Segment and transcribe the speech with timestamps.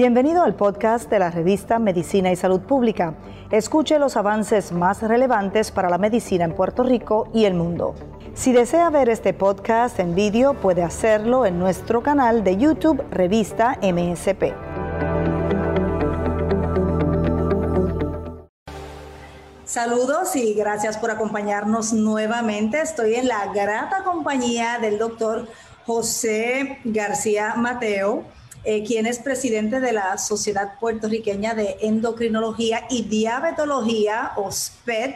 [0.00, 3.16] Bienvenido al podcast de la revista Medicina y Salud Pública.
[3.50, 7.94] Escuche los avances más relevantes para la medicina en Puerto Rico y el mundo.
[8.32, 13.78] Si desea ver este podcast en vídeo, puede hacerlo en nuestro canal de YouTube Revista
[13.82, 14.54] MSP.
[19.66, 22.80] Saludos y gracias por acompañarnos nuevamente.
[22.80, 25.46] Estoy en la grata compañía del doctor
[25.84, 28.24] José García Mateo
[28.64, 35.14] eh, es presidente de la Sociedad Puertorriqueña de Endocrinología y Diabetología, o SPED.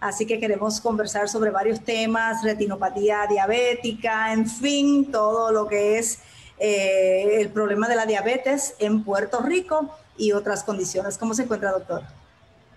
[0.00, 6.18] Así que queremos conversar sobre varios temas, retinopatía diabética, en fin, todo lo que es
[6.58, 11.18] eh, el problema de la diabetes en Puerto Rico y otras condiciones.
[11.18, 12.02] ¿Cómo se encuentra, doctor?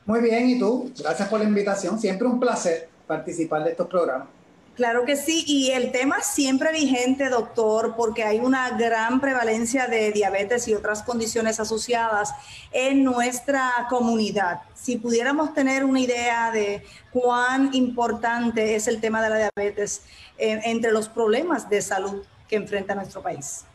[0.05, 0.91] Muy bien, ¿y tú?
[0.97, 1.99] Gracias por la invitación.
[1.99, 4.29] Siempre un placer participar de estos programas.
[4.77, 10.11] Claro que sí, y el tema siempre vigente, doctor, porque hay una gran prevalencia de
[10.11, 12.31] diabetes y otras condiciones asociadas
[12.71, 14.61] en nuestra comunidad.
[14.75, 20.03] Si pudiéramos tener una idea de cuán importante es el tema de la diabetes
[20.37, 23.65] eh, entre los problemas de salud que enfrenta nuestro país.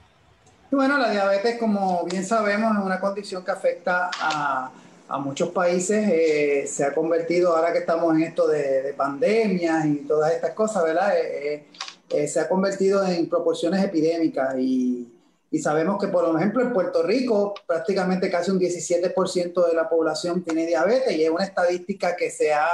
[0.71, 4.71] Bueno, la diabetes, como bien sabemos, es una condición que afecta a
[5.13, 9.97] a muchos países eh, se ha convertido, ahora que estamos en esto de, pandemias y
[10.07, 11.13] todas estas cosas, ¿verdad?
[11.19, 11.67] Eh,
[12.09, 15.13] eh, se ha convertido en proporciones epidémicas y,
[15.51, 20.43] y, sabemos que, por ejemplo, en Puerto Rico prácticamente casi un 17% de la población
[20.43, 22.69] tiene diabetes y es una estadística que se ha,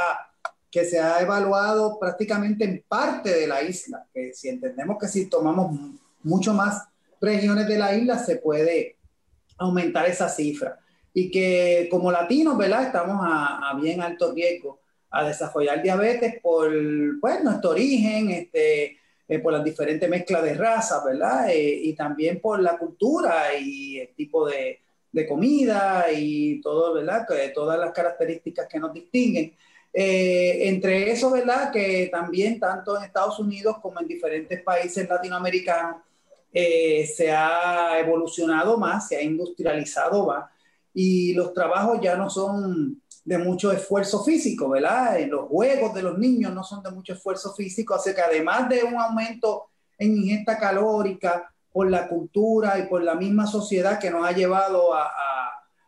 [0.70, 5.26] que se ha evaluado prácticamente en parte de la isla, que si entendemos que si
[5.26, 5.76] tomamos
[6.22, 6.84] mucho más
[7.20, 8.96] regiones de la isla se puede
[9.58, 10.78] aumentar esa cifra
[11.14, 12.84] y que como latinos, ¿verdad?
[12.84, 16.70] Estamos a, bien alto riesgo a desarrollar diabetes por
[17.20, 21.50] pues, nuestro origen, este, eh, por las diferentes mezclas de razas, ¿verdad?
[21.50, 24.80] Eh, y también por la cultura y el tipo de,
[25.28, 27.26] comida y todo, ¿verdad?
[27.52, 29.52] Todas las características que nos distinguen.
[29.92, 31.72] Eh, entre eso, ¿verdad?
[31.72, 36.02] Que también tanto en Estados Unidos como en diferentes países latinoamericanos
[36.52, 40.44] se ha evolucionado más, se ha industrializado más
[41.00, 45.16] y los trabajos ya no son de mucho esfuerzo físico, ¿verdad?
[45.28, 48.82] Los juegos de los niños no son de mucho esfuerzo físico, así que además de
[48.82, 54.26] un aumento en ingesta calórica por la cultura y por la misma sociedad que nos
[54.26, 55.08] ha llevado a,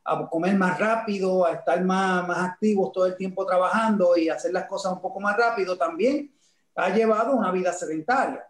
[0.04, 4.52] a, comer más rápido, a estar más, más activos todo el tiempo trabajando y hacer
[4.52, 6.32] las cosas un poco más rápido, también
[6.76, 8.44] ha llevado una vida sedentaria.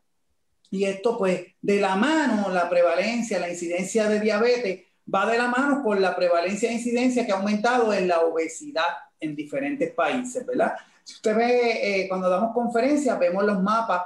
[0.70, 5.48] Y esto pues de la mano, la prevalencia, la incidencia de diabetes va de la
[5.48, 8.84] mano con la prevalencia de incidencia que ha aumentado en la obesidad
[9.18, 10.74] en diferentes países, ¿verdad?
[11.04, 14.02] Si usted ve, eh, cuando damos conferencias, vemos los mapas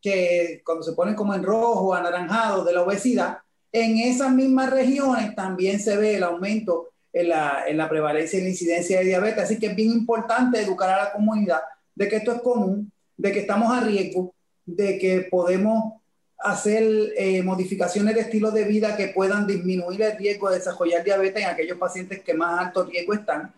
[0.00, 3.38] que cuando se ponen como en rojo, anaranjado de la obesidad,
[3.72, 8.42] en esas mismas regiones también se ve el aumento en la, en la prevalencia y
[8.42, 9.44] la incidencia de diabetes.
[9.44, 11.60] Así que es bien importante educar a la comunidad
[11.94, 15.97] de que esto es común, de que estamos a riesgo, de que podemos
[16.38, 21.42] hacer eh, modificaciones de estilo de vida que puedan disminuir el riesgo de desarrollar diabetes
[21.42, 23.52] en aquellos pacientes que más alto riesgo están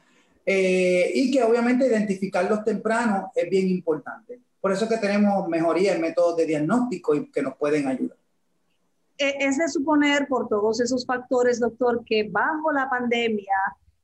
[0.47, 4.41] eh, y que obviamente identificarlos temprano es bien importante.
[4.61, 8.17] Por eso que tenemos mejoría en métodos de diagnóstico y que nos pueden ayudar.
[9.19, 13.55] E, es de suponer por todos esos factores, doctor, que bajo la pandemia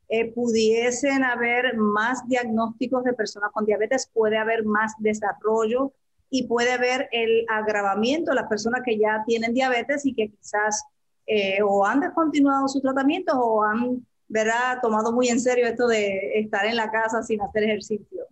[0.08, 5.92] eh, pudiesen haber más diagnósticos de personas con diabetes, puede haber más desarrollo
[6.38, 10.84] y puede haber el agravamiento de las personas que ya tienen diabetes y que quizás
[11.26, 14.78] eh, o han descontinuado su tratamiento o han ¿verdad?
[14.82, 18.24] tomado muy en serio esto de estar en la casa sin hacer ejercicio.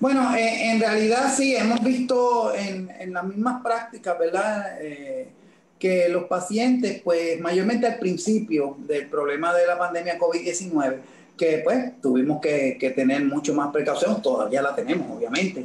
[0.00, 4.78] Bueno, eh, en realidad sí, hemos visto en, en las mismas prácticas, ¿verdad?
[4.80, 5.28] Eh,
[5.78, 10.98] que los pacientes, pues mayormente al principio del problema de la pandemia COVID-19,
[11.36, 15.64] que pues tuvimos que, que, tener mucho más precaución, todavía la tenemos, obviamente,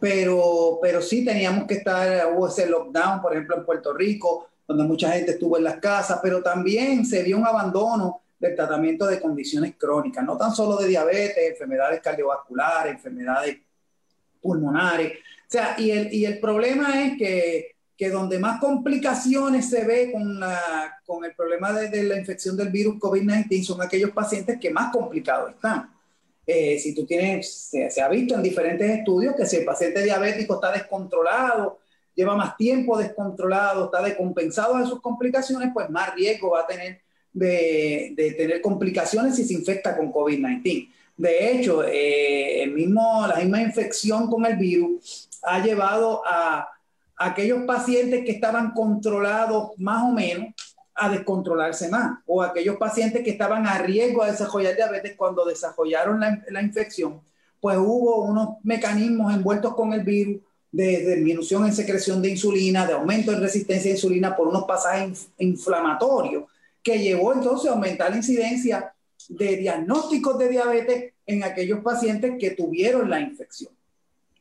[0.00, 4.84] pero, pero sí teníamos que estar, hubo ese lockdown, por ejemplo, en Puerto Rico, donde
[4.84, 9.20] mucha gente estuvo en las casas, pero también se vio un abandono del tratamiento de
[9.20, 13.58] condiciones crónicas, no tan solo de diabetes, enfermedades cardiovasculares, enfermedades
[14.40, 15.12] pulmonares.
[15.12, 20.10] O sea, y el, y el problema es que, que, donde más complicaciones se ve
[20.12, 24.58] con, la, con el problema de, de la infección del virus COVID-19 son aquellos pacientes
[24.58, 25.90] que más complicados están.
[26.52, 30.54] Eh, si tú tienes, se, ha visto en diferentes estudios que si el paciente diabético
[30.54, 31.78] está descontrolado,
[32.12, 37.02] lleva más tiempo descontrolado, está descompensado de sus complicaciones, pues más riesgo va a tener
[37.32, 40.88] de, tener complicaciones si se infecta con COVID-19.
[41.16, 46.68] De hecho, eh, el mismo, la misma infección con el virus ha llevado a
[47.16, 50.52] aquellos pacientes que estaban controlados más o menos
[51.00, 56.20] a descontrolarse más, o aquellos pacientes que estaban a riesgo de desarrollar diabetes cuando desarrollaron
[56.20, 57.20] la, la infección,
[57.60, 60.42] pues hubo unos mecanismos envueltos con el virus
[60.72, 65.28] de, disminución en secreción de insulina, de aumento en resistencia a insulina por unos pasajes
[65.38, 66.44] inflamatorios,
[66.82, 68.94] que llevó entonces a aumentar la incidencia
[69.28, 73.72] de diagnósticos de diabetes en aquellos pacientes que tuvieron la infección.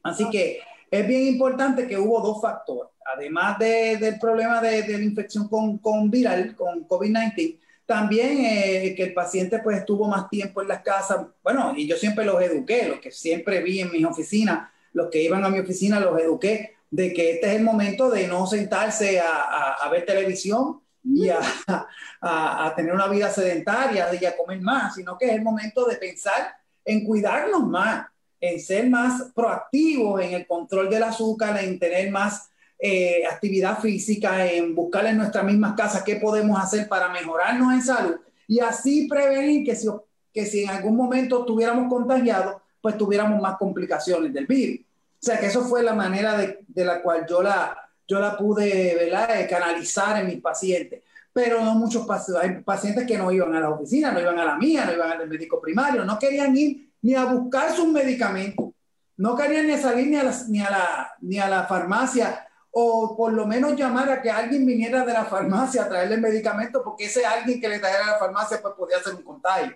[0.04, 0.60] Así que
[0.90, 6.10] es bien importante que hubo dos factores, además del problema de, la infección con, con
[6.10, 11.26] viral, con COVID-19, también eh, que el paciente pues estuvo más tiempo en las casas.
[11.44, 15.24] Bueno, y yo siempre los eduqué, los que siempre vi en mis oficinas, los que
[15.24, 19.20] iban a mi oficina los eduqué de que este es el momento de no sentarse
[19.20, 21.30] a, a, ver televisión y
[21.68, 21.88] a,
[22.22, 25.96] a, tener una vida sedentaria y a comer más, sino que es el momento de
[25.96, 28.08] pensar en cuidarnos más,
[28.40, 32.49] en ser más proactivos en el control del azúcar, en tener más
[32.82, 37.82] eh, actividad física, en buscar en nuestras mismas casas qué podemos hacer para mejorarnos en
[37.82, 38.16] salud
[38.48, 39.88] y así prevenir que si,
[40.34, 44.80] que si en algún momento estuviéramos contagiados, pues tuviéramos más complicaciones del virus.
[44.82, 47.78] O sea que eso fue la manera de, de la cual yo la,
[48.08, 49.28] yo la pude ¿verdad?
[49.50, 51.04] canalizar en mis pacientes.
[51.32, 54.56] Pero no muchos pacientes, pacientes que no iban a la oficina, no iban a la
[54.56, 58.70] mía, no iban al médico primario, no querían ir ni a buscar sus medicamentos,
[59.18, 63.16] no querían ni salir ni a la, ni a la, ni a la farmacia o
[63.18, 67.06] por lo menos llamar a que alguien viniera de la farmacia a traerle medicamentos, porque
[67.06, 69.76] ese alguien que le trajera a la farmacia pues podía hacer un contagio.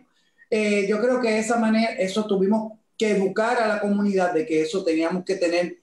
[0.49, 4.45] Eh, yo creo que de esa manera, eso tuvimos que educar a la comunidad de
[4.45, 5.77] que eso teníamos que tener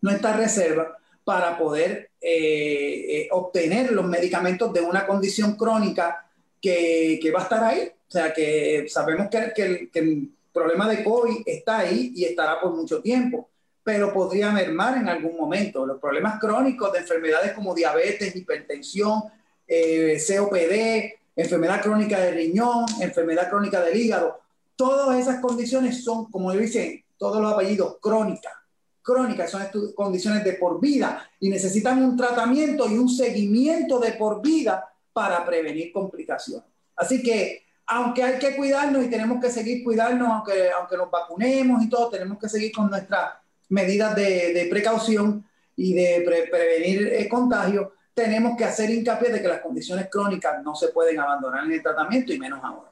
[0.00, 6.26] nuestra reserva para poder eh, eh, obtener los medicamentos de una condición crónica
[6.60, 7.92] que, que, va a estar ahí.
[8.08, 12.60] O sea, que sabemos que, que, que, el problema de COVID está ahí y estará
[12.60, 13.50] por mucho tiempo,
[13.88, 15.86] pero podría mermar en algún momento.
[15.86, 19.22] Los problemas crónicos de enfermedades como diabetes, hipertensión,
[19.66, 24.40] eh, COPD, enfermedad crónica del riñón, enfermedad crónica del hígado,
[24.76, 28.52] Todas esas condiciones son, como dicen todos los apellidos, crónicas.
[29.00, 29.62] Crónicas son
[29.96, 35.46] condiciones de por vida y necesitan un tratamiento y un seguimiento de por vida para
[35.46, 36.68] prevenir complicaciones.
[36.94, 41.82] Así que, aunque hay que cuidarnos y tenemos que seguir cuidarnos, aunque, aunque nos vacunemos
[41.82, 45.44] y todo, tenemos que seguir con nuestras medidas de, precaución
[45.76, 50.74] y de prevenir el contagio, tenemos que hacer hincapié de que las condiciones crónicas no
[50.74, 52.90] se pueden abandonar en el tratamiento y menos ahora.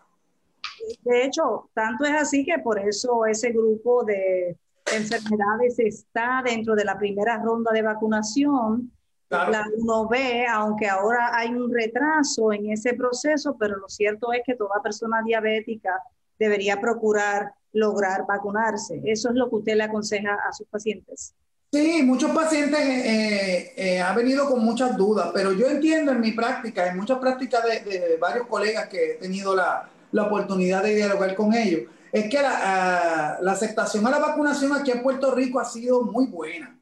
[1.02, 4.56] De hecho, tanto es así que por eso ese grupo de
[4.94, 8.92] enfermedades está dentro de la primera ronda de vacunación.
[9.28, 14.42] La uno ve, aunque ahora hay un retraso en ese proceso, pero lo cierto es
[14.46, 16.00] que toda persona diabética
[16.38, 19.00] debería procurar lograr vacunarse.
[19.04, 21.34] Eso es lo que usted le aconseja a sus pacientes.
[21.72, 26.32] Sí, muchos pacientes eh, eh, han venido con muchas dudas, pero yo entiendo en mi
[26.32, 31.52] práctica, en muchas prácticas de varios colegas que he tenido la, oportunidad de dialogar con
[31.52, 36.02] ellos, es que la, la, aceptación a la vacunación aquí en Puerto Rico ha sido
[36.04, 36.78] muy buena.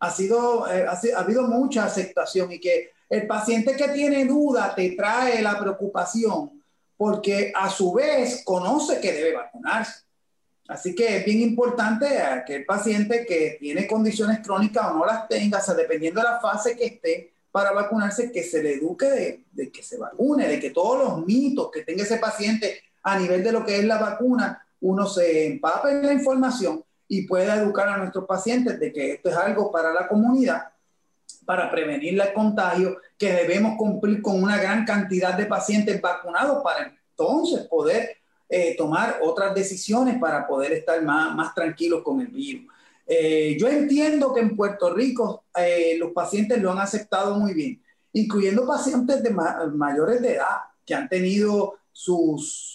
[0.00, 4.90] Ha, sido, eh, ha, habido mucha aceptación y que el paciente que tiene duda te
[4.90, 6.62] trae la preocupación
[6.98, 10.05] porque a su vez conoce que debe vacunarse.
[10.68, 12.06] Así que es bien importante
[12.46, 16.28] que el paciente que tiene condiciones crónicas o no las tenga, o sea, dependiendo de
[16.28, 20.60] la fase que esté, para vacunarse, que se le eduque de, que se vacune, de
[20.60, 23.98] que todos los mitos que tenga ese paciente a nivel de lo que es la
[23.98, 29.14] vacuna, uno se empape en la información y pueda educar a nuestros pacientes de que
[29.14, 30.64] esto es algo para la comunidad,
[31.46, 36.94] para prevenir el contagio, que debemos cumplir con una gran cantidad de pacientes vacunados para
[37.10, 42.72] entonces poder eh, tomar otras decisiones para poder estar más, más tranquilos con el virus.
[43.04, 47.82] Eh, yo entiendo que en Puerto Rico eh, los pacientes lo han aceptado muy bien,
[48.12, 52.74] incluyendo pacientes de mayores de edad que han tenido sus,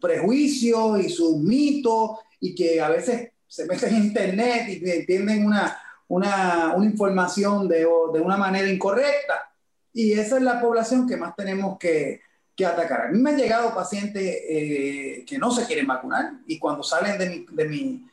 [0.00, 5.78] prejuicios y sus mitos y que a veces se meten en internet y entienden una,
[6.08, 9.52] una, una información de, de, una manera incorrecta.
[9.92, 12.20] Y esa es la población que más tenemos que,
[12.56, 13.02] que atacar.
[13.02, 17.18] A mí me han llegado pacientes eh, que no se quieren vacunar y cuando salen
[17.18, 18.06] de mi, de mi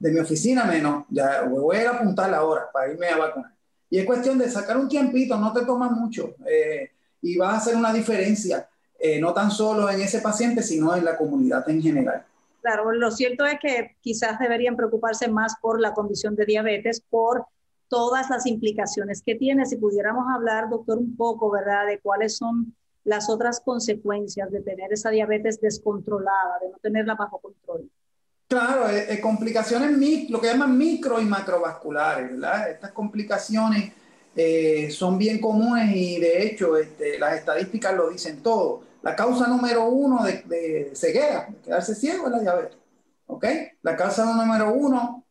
[0.00, 3.52] de mi oficina menos, ya voy a apuntar la hora para irme a vacunar.
[3.90, 6.90] Y es cuestión de sacar un tiempito, no te toma mucho eh,
[7.20, 8.66] y vas a hacer una diferencia,
[8.98, 12.24] eh, no tan solo en ese paciente, sino en la comunidad en general.
[12.62, 17.44] Claro, lo cierto es que quizás deberían preocuparse más por la condición de diabetes, por
[17.88, 19.66] todas las implicaciones que tiene.
[19.66, 24.92] Si pudiéramos hablar, doctor, un poco, ¿verdad?, de cuáles son las otras consecuencias de tener
[24.92, 27.90] esa diabetes descontrolada, de no tenerla bajo control.
[28.50, 32.70] Claro, eh, eh, complicaciones, lo que llaman micro y macrovasculares, ¿verdad?
[32.70, 33.92] Estas complicaciones
[34.34, 38.82] eh, son bien comunes y de hecho este, las estadísticas lo dicen todo.
[39.02, 42.76] La causa número uno de, ceguera, de quedarse ciego, es la diabetes.
[43.26, 43.46] ¿Ok?
[43.82, 45.24] La causa número uno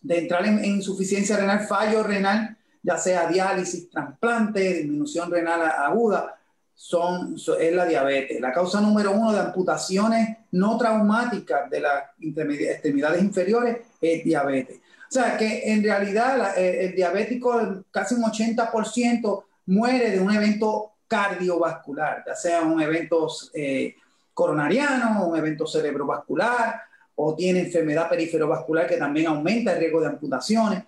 [0.00, 6.36] de entrar en, insuficiencia renal, fallo renal, ya sea diálisis, trasplante, disminución renal aguda,
[6.76, 8.38] son, es la diabetes.
[8.38, 14.76] La causa número uno de amputaciones no traumáticas de las extremidades inferiores es diabetes.
[15.08, 22.22] O sea que en realidad el, diabético, casi un 80%, muere de un evento cardiovascular,
[22.26, 23.94] ya sea un evento eh,
[24.34, 26.82] coronariano, un evento cerebrovascular,
[27.14, 30.84] o tiene enfermedad periferovascular que también aumenta el riesgo de amputaciones.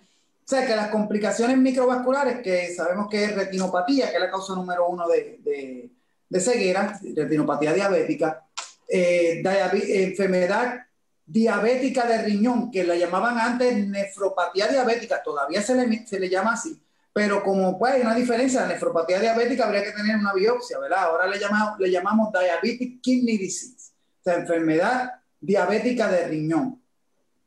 [0.49, 4.55] O sea que las complicaciones microvasculares, que sabemos que es retinopatía, que es la causa
[4.55, 5.39] número uno de,
[6.27, 8.47] de, ceguera, retinopatía diabética,
[8.87, 9.43] eh,
[10.05, 10.87] enfermedad
[11.23, 16.53] diabética de riñón, que la llamaban antes nefropatía diabética, todavía se le, se le llama
[16.53, 16.81] así,
[17.13, 21.03] pero como pues hay una diferencia, la nefropatía diabética habría que tener una biopsia, ¿verdad?
[21.03, 26.81] Ahora le llamamos, le llamamos diabetic kidney disease, o sea, enfermedad diabética de riñón,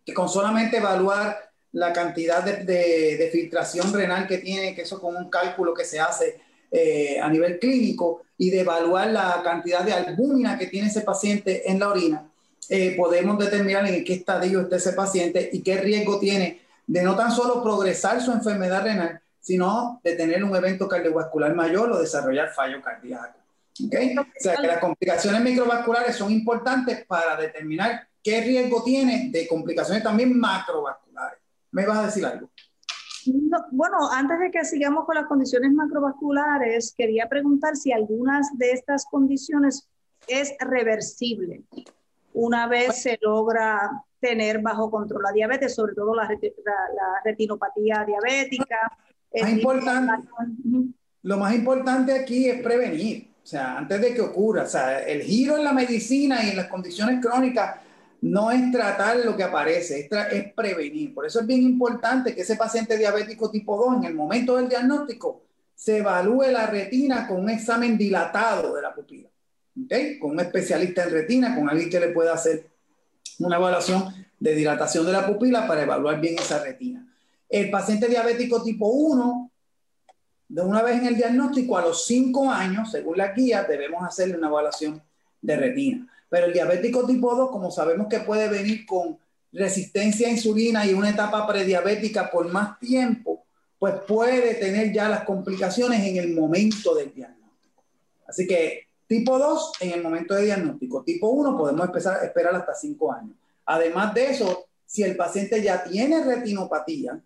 [0.06, 5.16] que con solamente evaluar la cantidad de, de, filtración renal que tiene, que eso con
[5.16, 9.92] un cálculo que se hace eh, a nivel clínico, y de evaluar la cantidad de
[9.92, 12.28] albúmina que tiene ese paciente en la orina,
[12.68, 17.16] eh, podemos determinar en qué estadio está ese paciente y qué riesgo tiene de no
[17.16, 22.50] tan solo progresar su enfermedad renal, sino de tener un evento cardiovascular mayor o desarrollar
[22.50, 23.38] fallo cardíaco.
[23.86, 24.16] ¿Okay?
[24.16, 30.02] O sea que las complicaciones microvasculares son importantes para determinar qué riesgo tiene de complicaciones
[30.02, 31.01] también macrovasculares.
[31.72, 32.50] ¿Me vas a decir algo?
[33.70, 39.04] bueno, antes de que sigamos con las condiciones macrovasculares, quería preguntar si algunas de estas
[39.06, 39.88] condiciones
[40.26, 41.62] es reversible
[42.34, 46.28] una vez se logra tener bajo control la diabetes, sobre todo la,
[47.24, 48.92] retinopatía diabética.
[49.32, 50.28] importante,
[51.22, 55.22] lo más importante aquí es prevenir, o sea, antes de que ocurra, o sea, el
[55.22, 57.76] giro en la medicina y en las condiciones crónicas
[58.22, 61.12] no es tratar lo que aparece, es, prevenir.
[61.12, 64.68] Por eso es bien importante que ese paciente diabético tipo 2, en el momento del
[64.68, 65.42] diagnóstico,
[65.74, 69.28] se evalúe la retina con un examen dilatado de la pupila.
[70.20, 72.70] Con un especialista en retina, con alguien que le pueda hacer
[73.40, 77.04] una evaluación de dilatación de la pupila para evaluar bien esa retina.
[77.48, 79.50] El paciente diabético tipo 1,
[80.48, 84.36] de una vez en el diagnóstico, a los 5 años, según la guía, debemos hacerle
[84.36, 85.02] una evaluación
[85.40, 86.11] de retina.
[86.32, 89.18] Pero el diabético tipo 2, como sabemos que puede venir con
[89.52, 93.44] resistencia a insulina y una etapa prediabética por más tiempo,
[93.78, 97.84] pues puede tener ya las complicaciones en el momento del diagnóstico.
[98.26, 101.02] Así que Tipo 2 en el momento de diagnóstico.
[101.04, 103.36] Tipo 1 podemos empezar esperar hasta 5 años.
[103.66, 107.20] Además de eso, si el paciente ya tiene retinopatía,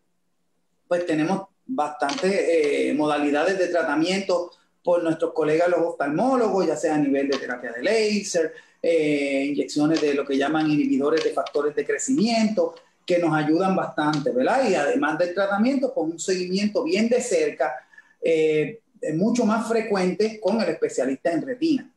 [0.89, 4.51] pues tenemos bastantes eh, modalidades de tratamiento
[4.83, 10.01] por nuestros colegas los oftalmólogos, ya sea a nivel de terapia de láser, eh, inyecciones
[10.01, 14.69] de lo que llaman inhibidores de factores de crecimiento, que nos ayudan bastante, ¿verdad?
[14.69, 17.73] Y además del tratamiento, con un seguimiento bien de cerca,
[18.21, 18.81] eh,
[19.15, 21.91] mucho más frecuente con el especialista en retina.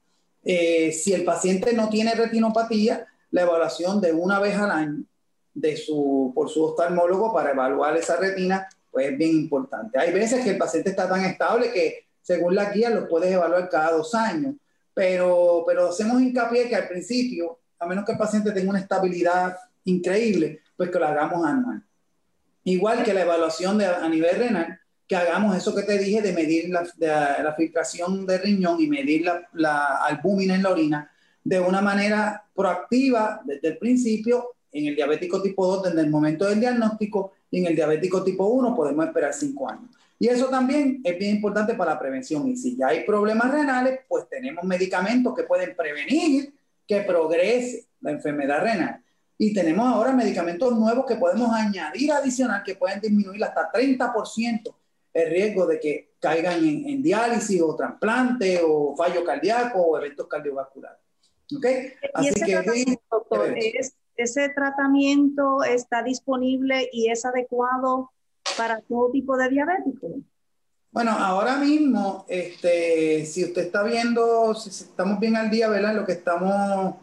[0.44, 5.04] Eh, si el paciente no tiene retinopatía, la evaluación de una vez al año
[5.54, 10.00] de su, por su oftalmólogo para evaluar esa retina, pues es bien importante.
[10.00, 13.70] Hay veces que el paciente está tan estable que según la guía lo puedes evaluar
[13.70, 14.56] cada dos años,
[15.00, 19.56] pero, pero hacemos hincapié que al principio, a menos que el paciente tenga una estabilidad
[19.86, 21.82] increíble, pues que lo hagamos anual.
[22.66, 24.78] Igual que la evaluación a nivel renal,
[25.08, 26.86] que hagamos eso que te dije de medir la,
[27.42, 31.12] la filtración de riñón y medir la, la, albúmina en la orina
[31.46, 36.46] de una manera proactiva desde el principio en el diabético tipo 2 desde el momento
[36.46, 39.92] del diagnóstico y en el diabético tipo 1 podemos esperar 5 años.
[40.20, 42.46] Y eso también es bien importante para la prevención.
[42.50, 46.54] Y si ya hay problemas renales, pues tenemos medicamentos que pueden prevenir
[46.86, 49.02] que progrese la enfermedad renal.
[49.38, 54.76] Y tenemos ahora medicamentos nuevos que podemos añadir adicional que pueden disminuir hasta 30%
[55.14, 61.00] el riesgo de que caigan en, diálisis o trasplante o fallo cardíaco o eventos cardiovasculares.
[61.56, 61.66] ¿Ok?
[62.14, 63.56] Así ese que, tratamiento, doctor,
[64.18, 68.12] ¿ese tratamiento está disponible y es adecuado
[68.58, 70.12] para todo tipo de diabéticos?
[70.92, 75.96] Bueno, ahora mismo, este, si usted está viendo, si estamos bien al día, ¿verdad?
[75.96, 76.96] Lo que estamos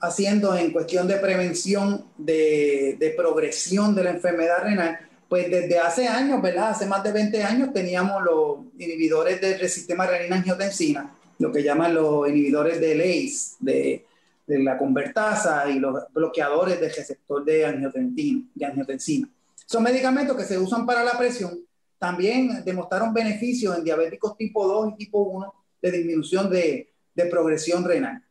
[0.00, 4.98] haciendo en cuestión de prevención de, de progresión de la enfermedad renal,
[5.28, 6.70] pues desde hace años, ¿verdad?
[6.70, 12.28] Hace más de 20 años teníamos los inhibidores del sistema renina-angiotensina, lo que llaman los
[12.28, 14.06] inhibidores de LACE, de,
[14.46, 19.28] de la convertasa y los bloqueadores del receptor de angiotensina, de angiotensina.
[19.66, 21.64] Son medicamentos que se usan para la presión,
[21.98, 27.84] también demostraron beneficios en diabéticos tipo 2 y tipo 1 de disminución de, de progresión
[27.84, 28.22] renal,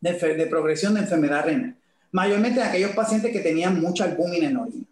[0.00, 1.76] de, progresión de enfermedad renal,
[2.12, 4.86] mayormente en aquellos pacientes que tenían mucha albúmina en orina.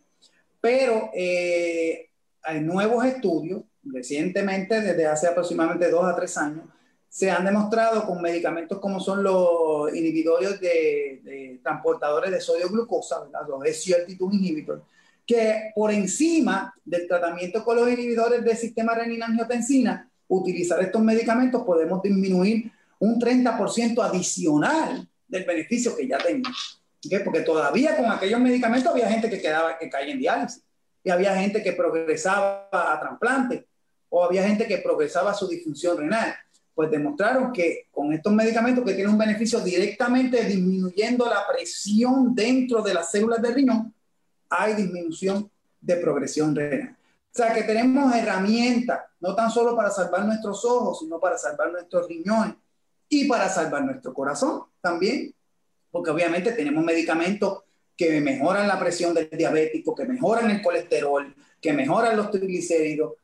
[0.60, 2.08] Pero eh,
[2.42, 6.64] hay nuevos estudios, recientemente, desde hace aproximadamente dos a tres años,
[7.08, 13.60] se han demostrado con medicamentos como son los inhibidores de, transportadores de sodio glucosa, los
[13.60, 14.82] SGLT2 inhibitors,
[15.28, 22.02] que por encima del tratamiento con los inhibidores del sistema renina-angiotensina, utilizar estos medicamentos podemos
[22.02, 26.82] disminuir un 30% adicional del beneficio que ya teníamos.
[27.22, 30.62] Porque todavía con aquellos medicamentos había gente que, quedaba, que caía en diálisis
[31.04, 33.66] y había gente que progresaba a trasplante
[34.08, 36.34] o había gente que progresaba a su disfunción renal
[36.78, 42.82] pues demostraron que con estos medicamentos que tienen un beneficio directamente disminuyendo la presión dentro
[42.82, 43.92] de las células del riñón,
[44.50, 45.50] hay disminución
[45.80, 46.96] de progresión renal.
[47.32, 51.70] O sea que tenemos herramientas, no tan solo para salvar nuestros ojos, sino para salvar
[51.70, 52.54] nuestros riñones
[53.08, 55.34] y para salvar nuestro corazón también,
[55.90, 57.62] porque obviamente tenemos medicamentos
[57.96, 63.14] que mejoran la presión del diabético, que mejoran el colesterol, que mejoran los triglicéridos,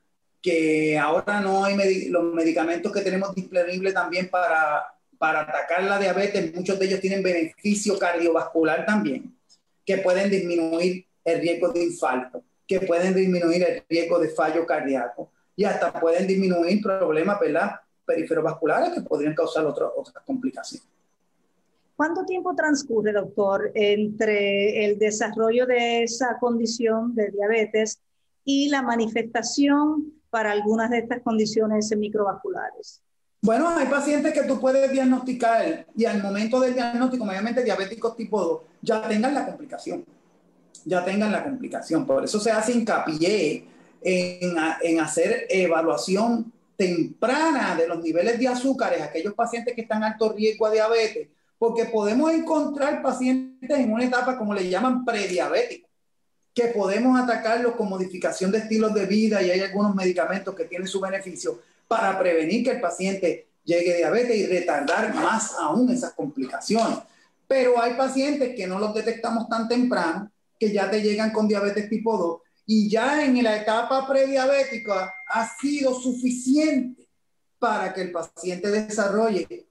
[0.43, 4.85] que ahora no hay los medicamentos que tenemos disponibles también para,
[5.16, 9.35] para atacar la diabetes, muchos de ellos tienen beneficio cardiovascular también,
[9.87, 15.31] que pueden disminuir el riesgo de infarto, que pueden disminuir el riesgo de fallo cardíaco
[15.57, 17.73] y hasta pueden disminuir problemas ¿verdad?
[18.04, 19.90] periferovasculares que podrían causar otras
[20.26, 20.88] complicaciones.
[21.97, 28.00] ¿Cuánto tiempo transcurre, doctor, entre el desarrollo de esa condición de diabetes
[28.45, 33.00] y la manifestación para algunas de estas condiciones microvasculares?
[33.40, 38.43] Bueno, hay pacientes que tú puedes diagnosticar y al momento del diagnóstico, mayormente diabéticos tipo
[38.43, 40.04] 2, ya tengan la complicación.
[40.85, 42.07] Ya tengan la complicación.
[42.07, 43.67] Por eso se hace hincapié
[44.03, 50.66] en, hacer evaluación temprana de los niveles de azúcares, aquellos pacientes que están alto riesgo
[50.66, 55.88] a diabetes, porque podemos encontrar pacientes en una etapa como le llaman prediabético
[56.55, 60.87] que podemos atacarlo con modificación de estilos de vida y hay algunos medicamentos que tienen
[60.87, 66.12] su beneficio para prevenir que el paciente llegue a diabetes y retardar más aún esas
[66.12, 66.99] complicaciones.
[67.49, 70.31] Pero hay pacientes que no los detectamos tan temprano,
[70.64, 75.48] que ya te llegan con diabetes tipo 2 y ya en la etapa prediabética ha
[75.59, 77.09] sido suficiente
[77.59, 79.66] para que el paciente desarrolle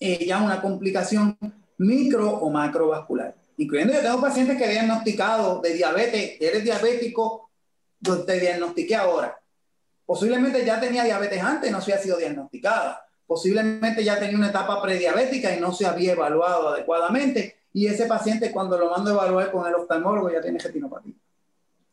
[0.00, 1.36] eh, ya una complicación
[1.78, 7.50] micro o macrovascular incluyendo yo tengo pacientes que he diagnosticado de diabetes, eres diabético,
[8.00, 9.38] yo te diagnostiqué ahora.
[10.04, 13.06] Posiblemente ya tenía diabetes antes y no se ha sido diagnosticada.
[13.26, 17.56] Posiblemente ya tenía una etapa prediabética y no se había evaluado adecuadamente.
[17.72, 21.14] Y ese paciente cuando lo mando a evaluar con el oftalmólogo ya tiene retinopatía.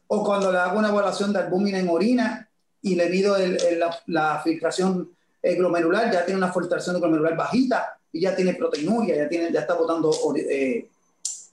[0.07, 2.49] O cuando le hago una evaluación de albúmina en orina
[2.81, 3.35] y le mido
[4.07, 5.11] la, filtración
[5.41, 9.75] glomerular, ya tiene una filtración glomerular bajita y ya tiene proteinuria, ya, tiene, ya está
[9.75, 10.87] botando eh,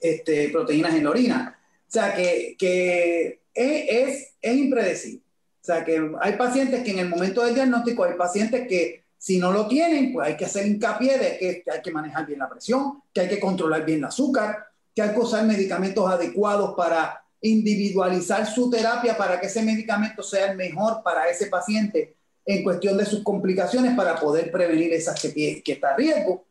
[0.01, 1.59] este, proteínas en la orina.
[1.87, 5.21] O sea, que, es, impredecible.
[5.61, 9.39] O sea, que hay pacientes que en el momento del diagnóstico, hay pacientes que si
[9.39, 12.49] no lo tienen, pues hay que hacer hincapié de que, hay que manejar bien la
[12.49, 17.23] presión, que hay que controlar bien el azúcar, que hay que usar medicamentos adecuados para
[17.41, 22.97] individualizar su terapia para que ese medicamento sea el mejor para ese paciente en cuestión
[22.97, 26.45] de sus complicaciones para poder prevenir esas que, que está a riesgo.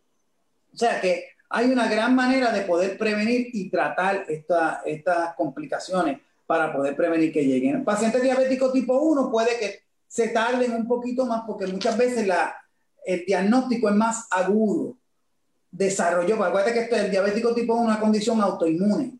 [0.72, 6.72] O sea que hay una gran manera de poder prevenir y tratar estas complicaciones para
[6.72, 7.76] poder prevenir que lleguen.
[7.76, 12.27] El paciente diabético tipo 1 puede que se tarden un poquito más porque muchas veces
[12.27, 12.57] la,
[13.05, 14.97] el diagnóstico es más agudo.
[15.71, 19.19] Desarrolló, acuérdate que este, el diabético tipo 1 es una condición autoinmune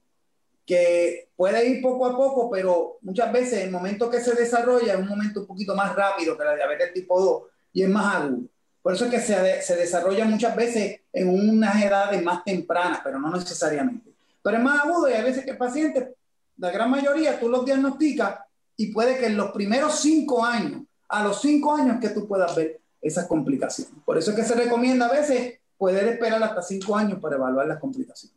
[0.65, 4.99] que puede ir poco a poco, pero muchas veces el momento que se desarrolla es
[4.99, 8.49] un momento un poquito más rápido que la diabetes tipo 2 y es más agudo.
[8.83, 13.19] Por eso es que se, se desarrolla muchas veces en unas edades más tempranas, pero
[13.19, 14.13] no necesariamente.
[14.43, 16.15] Pero es más agudo y hay veces que el paciente,
[16.57, 18.46] la gran mayoría, tú los diagnosticas
[18.77, 22.55] y puede que en los primeros cinco años, a los cinco años que tú puedas
[22.55, 23.95] ver esas complicaciones.
[24.05, 27.67] Por eso es que se recomienda a veces poder esperar hasta cinco años para evaluar
[27.67, 28.37] las complicaciones.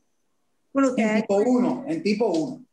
[0.98, 2.66] en tipo 1, en tipo 1.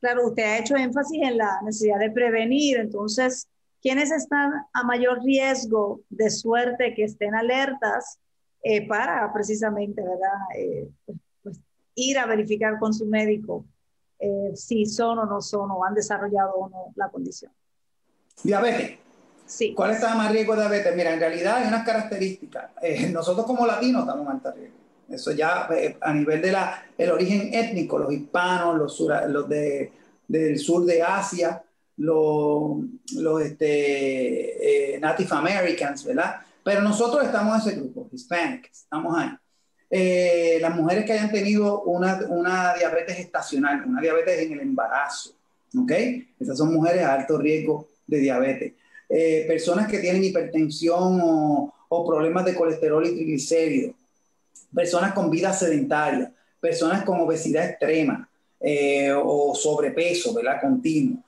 [0.00, 3.46] Claro, usted ha hecho énfasis en la necesidad de prevenir, entonces
[3.82, 8.18] ¿Quiénes están a mayor riesgo de suerte que estén alertas
[8.62, 10.38] eh, para precisamente, ¿verdad?
[10.54, 10.88] Eh,
[11.42, 11.58] pues,
[11.94, 13.64] ir a verificar con su médico
[14.20, 17.52] eh, si son o no son o han desarrollado o no la condición.
[18.42, 18.98] Diabetes.
[19.46, 19.74] Sí.
[19.74, 20.94] ¿Cuál está más riesgo de diabetes?
[20.94, 22.70] Mira, en realidad hay unas características.
[23.10, 24.76] nosotros como latinos estamos más alto riesgo.
[25.08, 25.68] Eso ya
[26.00, 26.54] a nivel del
[26.96, 29.92] el origen étnico, los hispanos, los, los de,
[30.28, 31.64] del sur de Asia,
[31.96, 32.78] los,
[33.16, 36.36] los este, eh, Native Americans, ¿verdad?
[36.62, 39.30] Pero nosotros estamos en ese grupo, Hispanics, estamos ahí.
[39.92, 45.32] Eh, las mujeres que hayan tenido una, una, diabetes gestacional, una diabetes en el embarazo,
[45.76, 45.90] ¿ok?
[46.38, 48.74] Esas son mujeres a alto riesgo de diabetes.
[49.08, 51.74] Eh, personas que tienen hipertensión o,
[52.06, 53.96] problemas de colesterol y triglicéridos,
[54.72, 58.28] personas con vida sedentaria, personas con obesidad extrema
[58.60, 60.60] eh, o sobrepeso, ¿verdad?
[60.60, 61.24] Continuo,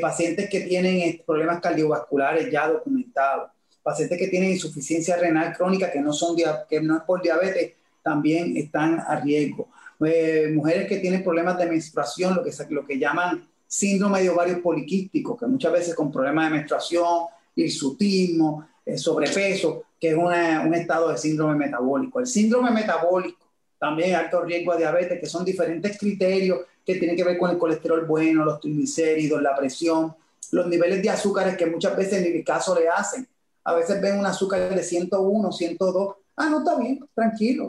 [0.00, 3.50] pacientes que tienen problemas cardiovasculares ya documentados,
[3.82, 6.34] pacientes que tienen insuficiencia renal crónica que no, son
[6.68, 7.74] que no es por diabetes,
[8.10, 9.68] también están a riesgo.
[10.04, 14.58] Eh, mujeres que tienen problemas de menstruación, lo que, lo que llaman síndrome de ovarios
[14.58, 21.10] poliquísticos, que muchas veces con problemas de menstruación, hirsutismo, eh, sobrepeso, que es un estado
[21.10, 22.18] de síndrome metabólico.
[22.18, 23.46] El síndrome metabólico
[23.78, 27.58] también alto riesgo de diabetes, que son diferentes criterios que tienen que ver con el
[27.58, 30.14] colesterol bueno, los triglicéridos, la presión,
[30.50, 33.26] los niveles de azúcares que muchas veces en mi caso le hacen.
[33.64, 37.68] A veces ven un azúcar de 101, 102, Ah, no, está bien, tranquilo.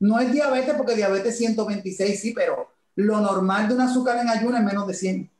[0.00, 4.56] no es diabetes porque diabetes 126 sí, pero lo normal de un azúcar en ayuno
[4.56, 5.30] es menos de 100.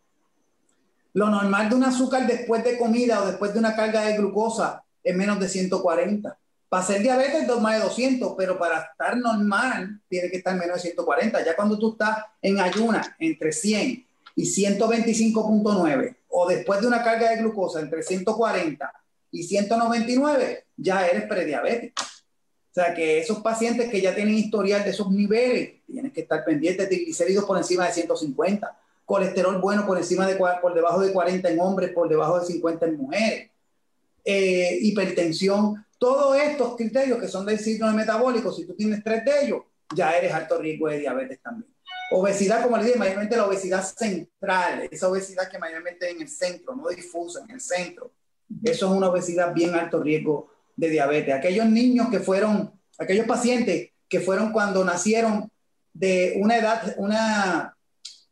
[1.14, 4.84] Lo normal de un azúcar después de comida o después de una carga de glucosa
[5.02, 6.38] es menos de 140.
[6.68, 10.76] Para ser diabetes es más de 200, pero para estar normal tiene que estar menos
[10.76, 11.44] de 140.
[11.44, 17.30] Ya cuando tú estás en ayuna entre 100 y 125.9 o después de una carga
[17.30, 18.92] de glucosa entre 140
[19.32, 22.04] y 199, ya eres prediabético.
[22.74, 26.44] O sea, que esos pacientes que ya tienen historial de esos niveles, tienen que estar
[26.44, 31.12] pendientes de triglicéridos por encima de 150, colesterol bueno por encima de por debajo de
[31.12, 33.50] 40 en hombres, por debajo de 50 en mujeres,
[34.24, 39.44] eh, hipertensión, todos estos criterios que son del síndrome metabólico, si tú tienes tres de
[39.44, 39.62] ellos,
[39.94, 41.72] ya eres alto riesgo de diabetes también.
[42.10, 46.74] Obesidad, como le dije, mayormente la obesidad central, esa obesidad que mayormente en el centro,
[46.74, 48.10] no difusa, en el centro.
[48.64, 51.34] Eso es una obesidad bien alto riesgo de diabetes.
[51.34, 55.50] Aquellos niños que fueron, aquellos pacientes que fueron cuando nacieron
[55.92, 57.76] de una edad, una,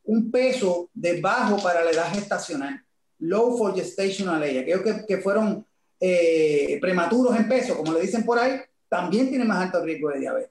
[0.04, 2.82] un peso de bajo para la edad gestacional,
[3.18, 5.64] low for gestational age, aquellos que, que fueron
[6.00, 10.20] eh, prematuros en peso, como le dicen por ahí, también tienen más alto riesgo de
[10.20, 10.50] diabetes.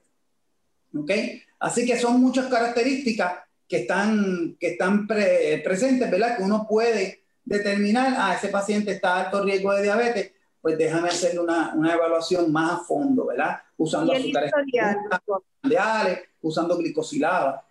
[0.94, 1.10] ¿Ok?
[1.60, 3.34] Así que son muchas características
[3.68, 6.36] que están, que están presentes, ¿verdad?
[6.36, 11.08] Que uno puede determinar, a ah, ese paciente está alto riesgo de diabetes, pues déjame
[11.08, 13.60] hacerle una, una evaluación más a fondo, ¿verdad?
[13.76, 14.52] Usando azúcares
[16.40, 17.64] usando glicosilada.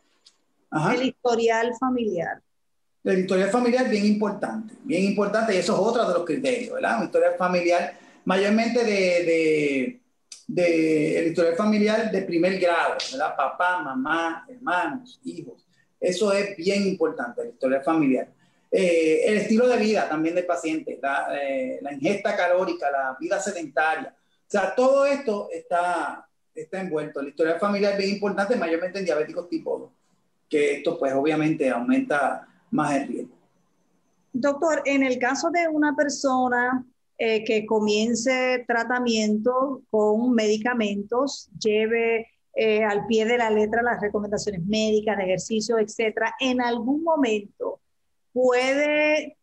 [0.93, 2.41] El historial familiar.
[3.03, 6.99] El historial familiar bien importante, bien importante, y eso es otro de los criterios, ¿verdad?
[6.99, 8.91] Un historial familiar, mayormente de,
[9.25, 10.01] de,
[10.47, 13.35] de, el historial familiar de primer grado, ¿verdad?
[13.35, 15.65] Papá, mamá, hermanos, hijos.
[15.99, 18.27] Eso es bien importante, el historial familiar.
[18.73, 20.97] Eh, el estilo de vida también del paciente,
[21.33, 24.15] eh, la, ingesta calórica, la vida sedentaria.
[24.15, 27.21] O sea, todo esto está, está envuelto.
[27.21, 29.91] La historia familiar es bien importante, mayormente en diabéticos tipo 2,
[30.49, 33.35] que esto pues obviamente aumenta más el riesgo.
[34.31, 36.85] Doctor, en el caso de una persona
[37.17, 42.27] eh, que comience tratamiento con medicamentos, lleve
[42.85, 47.80] al pie de la letra las recomendaciones médicas de ejercicio, etcétera, en algún momento
[48.33, 49.37] puede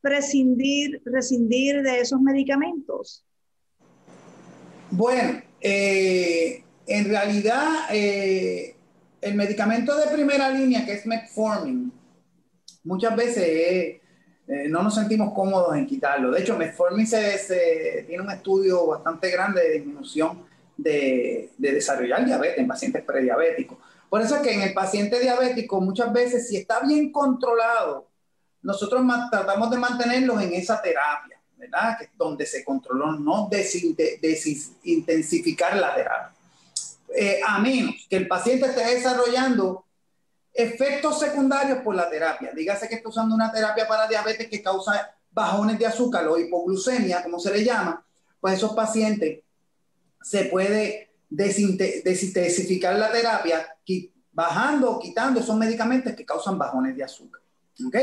[0.00, 3.24] prescindir, rescindir de esos medicamentos?
[4.90, 8.74] Bueno, eh, en realidad eh,
[9.20, 11.92] el medicamento de primera línea que es metformin,
[12.84, 14.00] muchas veces eh,
[14.68, 16.32] no nos sentimos cómodos en quitarlo.
[16.32, 20.44] De hecho, metformin se, tiene un estudio bastante grande de disminución
[20.76, 23.78] de, de desarrollar diabetes en pacientes prediabéticos.
[24.10, 28.11] Por eso es que en el paciente diabético muchas veces si está bien controlado,
[28.62, 31.98] nosotros tratamos de mantenerlos en esa terapia, ¿verdad?
[31.98, 36.32] Que es donde se controló, no desintensificar la terapia.
[37.14, 39.84] Eh, a menos que el paciente esté desarrollando
[40.54, 42.52] efectos secundarios por la terapia.
[42.54, 47.22] Dígase que está usando una terapia para diabetes que causa bajones de azúcar o hipoglucemia,
[47.22, 48.04] como se le llama,
[48.40, 49.40] pues esos pacientes
[50.22, 53.66] se puede desintensificar la terapia
[54.32, 57.41] bajando o quitando esos medicamentos que causan bajones de azúcar.
[57.86, 57.96] ¿Ok?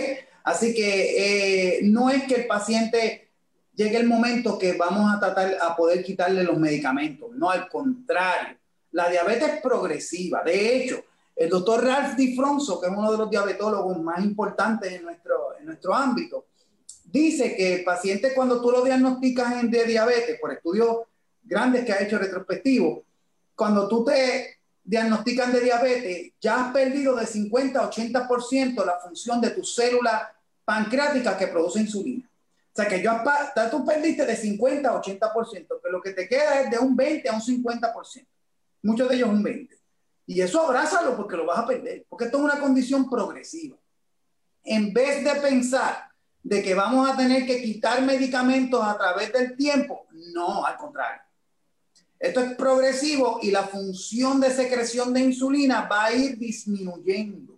[0.44, 3.30] Así que eh, no es que el paciente
[3.74, 8.58] llegue el momento que vamos a tratar a poder quitarle los medicamentos, no, al contrario,
[8.92, 10.42] la diabetes es progresiva.
[10.44, 11.04] De hecho,
[11.36, 15.66] el doctor Ralph Difronso, que es uno de los diabetólogos más importantes en nuestro, en
[15.66, 16.48] nuestro ámbito,
[17.06, 20.98] dice que el paciente cuando tú lo diagnosticas de diabetes por estudios
[21.44, 23.06] grandes que ha hecho retrospectivo,
[23.56, 29.40] cuando tú te diagnostican de diabetes, ya has perdido de 50 a 80% la función
[29.40, 30.34] de tu célula
[30.66, 32.30] pancreática que produce insulina.
[32.72, 33.12] O sea que yo,
[33.72, 37.28] tú perdiste de 50 a 80%, que lo que te queda es de un 20
[37.30, 38.28] a un 50%.
[38.84, 39.70] Muchos de ellos un 20%.
[40.28, 43.78] Y eso abrázalo porque lo vas a perder, porque esto es una condición progresiva.
[44.64, 46.10] En vez de pensar
[46.44, 51.22] de que vamos a tener que quitar medicamentos a través del tiempo, no, al contrario.
[52.20, 57.58] Esto es progresivo y la función de secreción de insulina va a ir disminuyendo.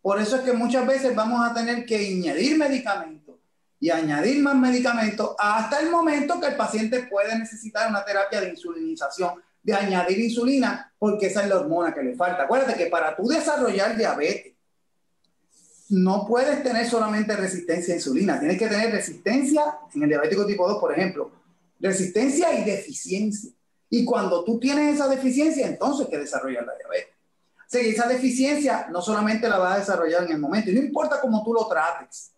[0.00, 3.36] Por eso es que muchas veces vamos a tener que añadir medicamentos
[3.78, 8.50] y añadir más medicamentos hasta el momento que el paciente puede necesitar una terapia de
[8.50, 12.44] insulinización, de añadir insulina, porque esa es la hormona que le falta.
[12.44, 14.54] Acuérdate que para tú desarrollar diabetes,
[15.90, 20.66] no puedes tener solamente resistencia a insulina, tienes que tener resistencia en el diabético tipo
[20.66, 21.32] 2, por ejemplo,
[21.80, 23.50] resistencia y deficiencia.
[23.92, 27.12] Y cuando tú tienes esa deficiencia, entonces que desarrollar la diabetes.
[27.58, 30.80] O sea, esa deficiencia no solamente la vas a desarrollar en el momento, y no
[30.80, 32.30] importa cómo tú lo trates,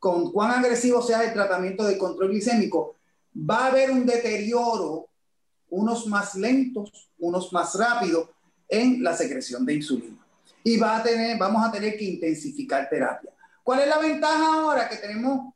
[0.00, 2.96] con cuán agresivo sea el tratamiento de control glicémico,
[3.38, 5.06] va a haber un deterioro,
[5.70, 8.28] unos más lentos, unos más rápidos
[8.68, 10.18] en la secreción de insulina.
[10.64, 13.30] Y va a tener, vamos a tener que intensificar terapia.
[13.62, 15.54] ¿Cuál es la ventaja ahora que tenemos?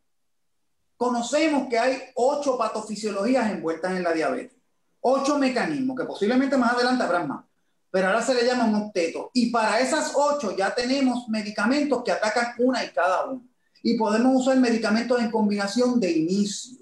[0.96, 4.59] Conocemos que hay ocho patofisiologías envueltas en la diabetes
[5.00, 7.44] ocho mecanismos, que posiblemente más adelante habrá más,
[7.90, 9.30] pero ahora se le llama un octeto.
[9.34, 13.42] Y para esas ocho ya tenemos medicamentos que atacan una y cada uno.
[13.82, 16.78] Y podemos usar medicamentos en combinación de inicio.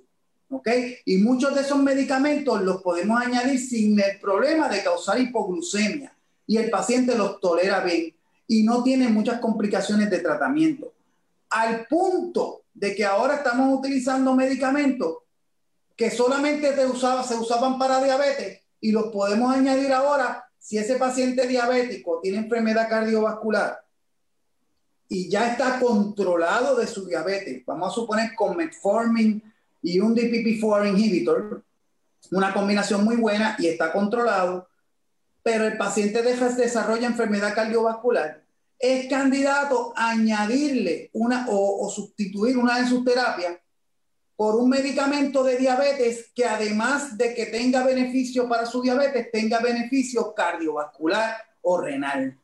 [0.51, 0.69] ¿Ok?
[1.05, 6.15] Y muchos de esos medicamentos los podemos añadir sin el problema de causar hipoglucemia.
[6.47, 8.15] Y el paciente los tolera bien
[8.47, 10.95] y no tiene muchas complicaciones de tratamiento.
[11.51, 15.19] Al punto de que ahora estamos utilizando medicamentos
[15.99, 20.95] que solamente se, usaba, se usaban para diabetes y los podemos añadir ahora si ese
[20.95, 23.81] paciente diabético tiene enfermedad cardiovascular
[25.09, 29.43] y ya está controlado de su diabetes, vamos a suponer con metformin
[29.83, 31.65] y un DPP-4 inhibitor,
[32.31, 34.69] una combinación muy buena y está controlado,
[35.43, 38.45] pero el paciente desarrolla enfermedad cardiovascular,
[38.79, 43.57] es candidato a añadirle una o, o sustituir una de sus terapias
[44.39, 49.59] por un medicamento de diabetes que además de que tenga beneficio para su diabetes, tenga
[49.59, 52.39] beneficio cardiovascular o renal.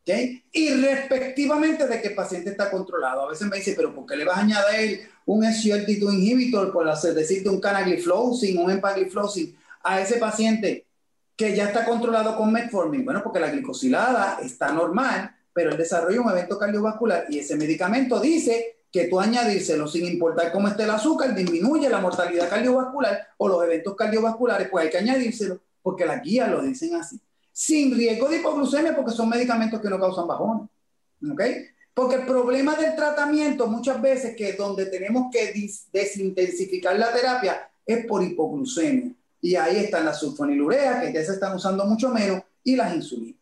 [0.00, 0.42] ¿Okay?
[0.50, 3.20] Y respectivamente de que el paciente está controlado.
[3.20, 6.86] A veces me dice, pero ¿por qué le vas a añadir un SGLT2 inhibitor, por
[6.86, 10.86] decirte un canagliflozin, un empagliflozin a ese paciente
[11.36, 13.04] que ya está controlado con metformin?
[13.04, 18.20] Bueno, porque la glicosilada está normal, pero él desarrolla un evento cardiovascular y ese medicamento
[18.20, 23.48] dice que tú añadírselo sin importar cómo esté el azúcar, disminuye la mortalidad cardiovascular o
[23.48, 27.20] los eventos cardiovasculares, pues hay que añadírselo porque las guías lo dicen así.
[27.52, 30.68] Sin riesgo de hipoglucemia porque son medicamentos que no causan bajones.
[31.30, 31.42] ¿Ok?
[31.94, 35.54] Porque el problema del tratamiento muchas veces que donde tenemos que
[35.92, 39.12] desintensificar la terapia es por hipoglucemia.
[39.40, 43.40] Y ahí están las sulfonilureas, que ya se están usando mucho menos, y las insulinas.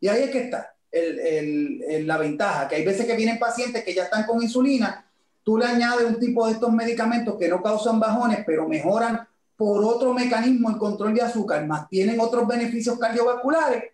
[0.00, 4.04] Y ahí es que está la ventaja, que hay veces que vienen pacientes que ya
[4.04, 5.04] están con insulina,
[5.42, 9.26] tú le añades un tipo de estos medicamentos que no causan bajones, pero mejoran
[9.56, 13.92] por otro mecanismo el control de azúcar, más tienen otros beneficios cardiovasculares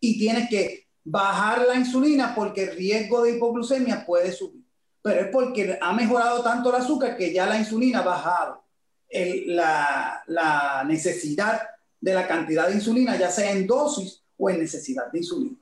[0.00, 4.64] y tienes que bajar la insulina porque el riesgo de hipoglucemia puede subir.
[5.02, 8.64] Pero es porque ha mejorado tanto el azúcar que ya la insulina ha bajado
[9.10, 11.60] la, la necesidad
[12.00, 15.56] de la cantidad de insulina, ya sea en dosis o en necesidad de insulina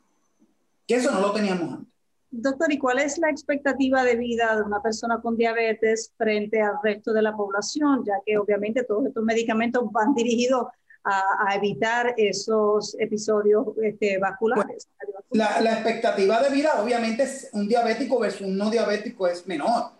[0.87, 1.95] que eso no lo teníamos antes.
[2.37, 6.75] Doctor, ¿y cuál es la expectativa de vida de una persona con diabetes frente al
[6.83, 8.03] resto de la población?
[8.05, 10.67] Ya que obviamente todos estos medicamentos van dirigidos
[11.05, 14.89] a, evitar esos episodios este, vasculares.
[15.31, 19.91] la, la, expectativa de vida, obviamente, es un diabético versus un no diabético es menor.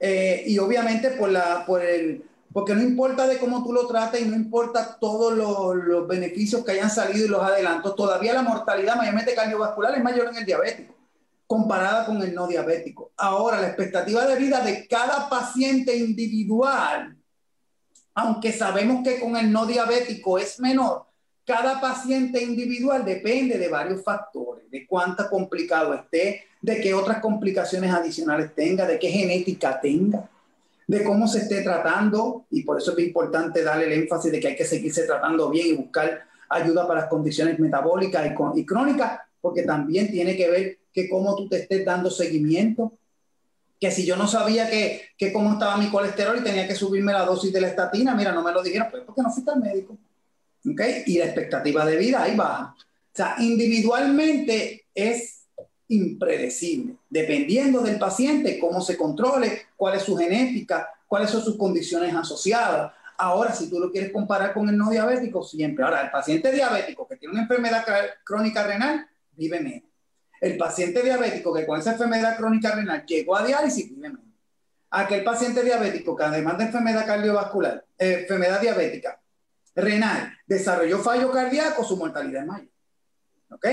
[0.00, 2.24] Eh, y obviamente por, la, por el,
[2.56, 6.72] porque no importa de cómo tú lo trates y no importa todos los, beneficios que
[6.72, 10.94] hayan salido y los adelantos, todavía la mortalidad mayormente cardiovascular es mayor en el diabético,
[11.46, 13.12] comparada con el no diabético.
[13.18, 17.18] Ahora, la expectativa de vida de cada paciente individual,
[18.14, 21.04] aunque sabemos que con el no diabético es menor,
[21.44, 27.92] cada paciente individual depende de varios factores, de cuánto complicado esté, de qué otras complicaciones
[27.92, 30.30] adicionales tenga, de qué genética tenga
[30.86, 34.48] de cómo se esté tratando y por eso es importante darle el énfasis de que
[34.48, 39.62] hay que seguirse tratando bien y buscar ayuda para las condiciones metabólicas y, crónicas, porque
[39.62, 42.92] también tiene que ver que cómo tú te estés dando seguimiento,
[43.80, 47.12] que si yo no sabía que, que cómo estaba mi colesterol y tenía que subirme
[47.12, 49.60] la dosis de la estatina, mira, no me lo dijeron, pues porque no fuiste al
[49.60, 49.98] médico.
[50.70, 51.02] ¿Okay?
[51.06, 52.74] Y la expectativa de vida ahí baja.
[52.78, 55.35] O sea, individualmente es
[55.88, 62.14] impredecible, dependiendo del paciente, cómo se controle, cuál es su genética, cuáles son sus condiciones
[62.14, 62.92] asociadas.
[63.18, 65.84] Ahora, si tú lo quieres comparar con el no diabético, siempre.
[65.84, 67.84] Ahora, el paciente diabético que tiene una enfermedad
[68.24, 69.88] crónica renal vive menos.
[70.40, 74.20] El paciente diabético que con esa enfermedad crónica renal llegó a diálisis vive menos.
[74.90, 79.20] Aquel paciente diabético que además de enfermedad cardiovascular, eh, enfermedad diabética
[79.74, 82.68] renal, desarrolló fallo cardíaco, su mortalidad es mayor.
[83.50, 83.66] ¿Ok?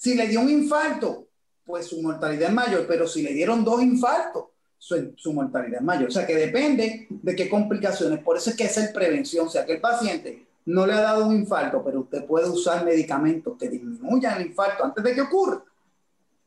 [0.00, 1.26] Si le dio un infarto,
[1.62, 4.44] pues su mortalidad es mayor, pero si le dieron dos infartos,
[4.78, 6.08] su, mortalidad es mayor.
[6.08, 8.20] O sea que depende de qué complicaciones.
[8.20, 9.46] Por eso es que es el prevención.
[9.46, 12.82] O sea que el paciente no le ha dado un infarto, pero usted puede usar
[12.82, 15.62] medicamentos que disminuyan el infarto antes de que ocurra.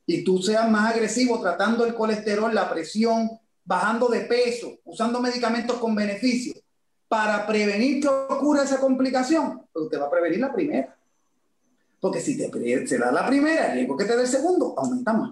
[0.07, 5.77] Y tú seas más agresivo tratando el colesterol, la presión, bajando de peso, usando medicamentos
[5.77, 6.55] con beneficio
[7.07, 10.97] para prevenir que ocurra esa complicación, pues usted va a prevenir la primera.
[12.03, 15.31] Porque si te da la primera, el riesgo que te dé el segundo aumenta más.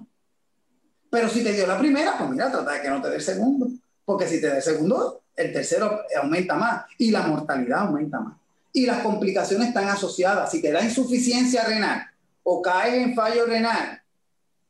[1.09, 3.21] Pero si te dio la primera, pues mira, trata de que no te dé el
[3.21, 3.67] segundo.
[4.05, 8.37] Porque si te da el segundo, el tercero aumenta más y la mortalidad aumenta más.
[8.71, 10.49] Y las complicaciones están asociadas.
[10.49, 12.09] Si te da insuficiencia renal
[12.43, 14.01] o caes en fallo renal,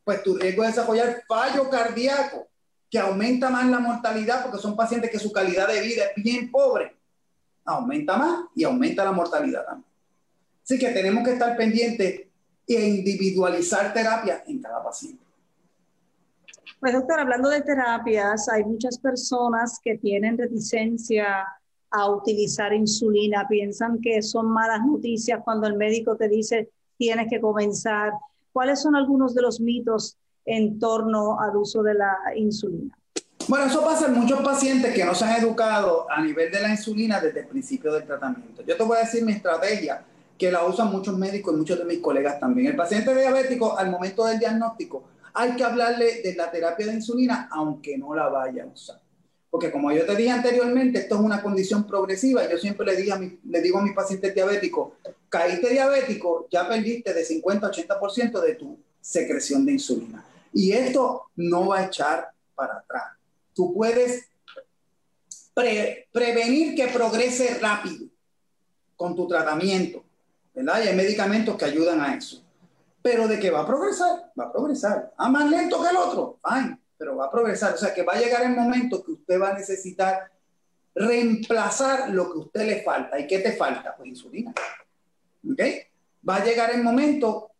[0.03, 2.47] pues tu riesgo de desarrollar fallo cardíaco,
[2.89, 6.49] que aumenta más la mortalidad porque son pacientes que su calidad de vida es bien
[6.49, 6.97] pobre,
[7.63, 9.90] aumenta más y aumenta la mortalidad también.
[10.63, 12.21] Así que tenemos que estar pendientes
[12.67, 15.23] e individualizar terapia en cada paciente.
[16.79, 21.45] Pues doctor, hablando de terapias, hay muchas personas que tienen reticencia
[21.91, 27.41] a utilizar insulina, piensan que son malas noticias cuando el médico te dice tienes que
[27.41, 28.13] comenzar.
[28.53, 32.97] ¿Cuáles son algunos de los mitos en torno al uso de la insulina?
[33.47, 36.69] Bueno, eso pasa en muchos pacientes que no se han educado a nivel de la
[36.69, 38.61] insulina desde el principio del tratamiento.
[38.63, 40.05] Yo te voy a decir mi estrategia
[40.41, 42.69] que la usan muchos médicos y muchos de mis colegas también.
[42.69, 45.03] El paciente diabético, al momento del diagnóstico,
[45.35, 48.99] hay que hablarle de la terapia de insulina, aunque no la vaya a usar.
[49.51, 52.49] Porque como yo te dije anteriormente, esto es una condición progresiva.
[52.49, 54.93] Yo siempre le, digo a, mis pacientes diabéticos,
[55.29, 60.25] caíste diabético, ya perdiste de 50 a 80% de tu secreción de insulina.
[60.51, 63.03] Y esto no va a echar para atrás.
[63.53, 64.25] Tú puedes
[65.53, 68.07] prevenir que progrese rápido
[68.95, 70.03] con tu tratamiento
[70.53, 70.83] ¿verdad?
[70.83, 72.43] Y hay medicamentos que ayudan a eso.
[73.01, 75.13] Pero de que va a progresar, va a progresar.
[75.17, 77.73] Ah, más lento que el otro, fine, pero va a progresar.
[77.73, 80.31] O sea que va a llegar el momento que usted va a necesitar
[80.93, 83.19] reemplazar lo que a usted le falta.
[83.19, 83.95] ¿Y qué te falta?
[83.95, 84.53] Pues insulina.
[85.49, 85.61] ¿Ok?
[86.27, 87.51] Va a llegar el momento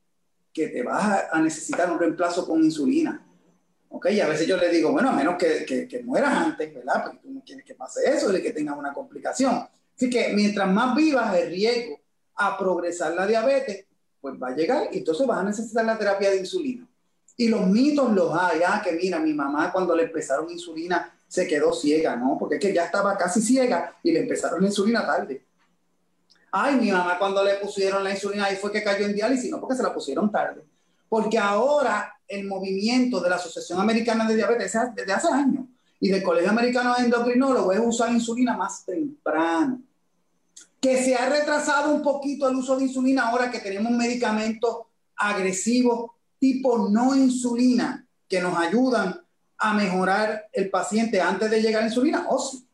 [0.54, 3.26] que te vas a necesitar un reemplazo con insulina.
[3.90, 4.12] ¿Ok?
[4.12, 7.04] Y a veces yo le digo, bueno, a menos que, que, que mueras antes, ¿verdad?
[7.04, 9.68] Porque tú no quieres que pase eso y que tengas una complicación.
[9.96, 12.01] Así que mientras más vivas, el riesgo
[12.48, 13.86] a progresar la diabetes,
[14.20, 16.88] pues va a llegar y entonces vas a necesitar la terapia de insulina.
[17.38, 21.48] Y los mitos los hay, ah, que mira, mi mamá cuando le empezaron insulina se
[21.48, 22.38] quedó ciega, ¿no?
[22.38, 25.44] Porque es que ya estaba casi ciega y le empezaron la insulina tarde.
[26.52, 29.60] Ay, mi mamá cuando le pusieron la insulina ahí fue que cayó en diálisis, no
[29.60, 30.62] porque se la pusieron tarde.
[31.08, 35.66] Porque ahora el movimiento de la Asociación Americana de Diabetes desde hace años
[36.00, 39.82] y del Colegio Americano de Endocrinólogos es usar insulina más temprano
[40.82, 44.78] que se ha retrasado un poquito el uso de insulina ahora que tenemos medicamentos
[45.16, 49.22] agresivos tipo no insulina que nos ayudan
[49.60, 52.66] a mejorar el paciente antes de llegar a insulina o sí.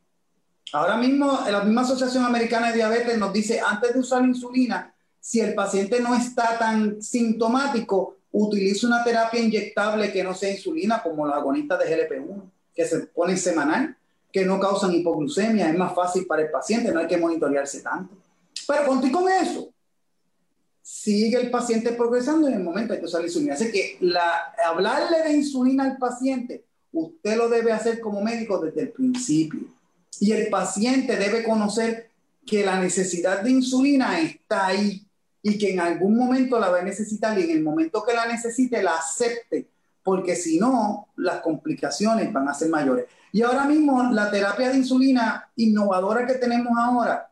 [0.71, 5.41] Ahora mismo la misma Asociación Americana de Diabetes nos dice antes de usar insulina, si
[5.41, 11.25] el paciente no está tan sintomático, utilice una terapia inyectable que no sea insulina como
[11.25, 12.41] los agonistas de GLP-1
[12.73, 13.97] que se ponen semanal
[14.31, 18.15] que no causan hipoglucemia, es más fácil para el paciente, no hay que monitorearse tanto.
[18.67, 19.69] Pero contigo con eso,
[20.81, 23.53] sigue el paciente progresando en el momento hay que usar la insulina.
[23.53, 28.81] Así que la, hablarle de insulina al paciente, usted lo debe hacer como médico desde
[28.83, 29.61] el principio.
[30.19, 32.09] Y el paciente debe conocer
[32.45, 35.05] que la necesidad de insulina está ahí
[35.43, 38.25] y que en algún momento la va a necesitar y en el momento que la
[38.25, 39.67] necesite la acepte,
[40.03, 43.05] porque si no, las complicaciones van a ser mayores.
[43.31, 47.29] Y ahora mismo la terapia de insulina innovadora que tenemos ahora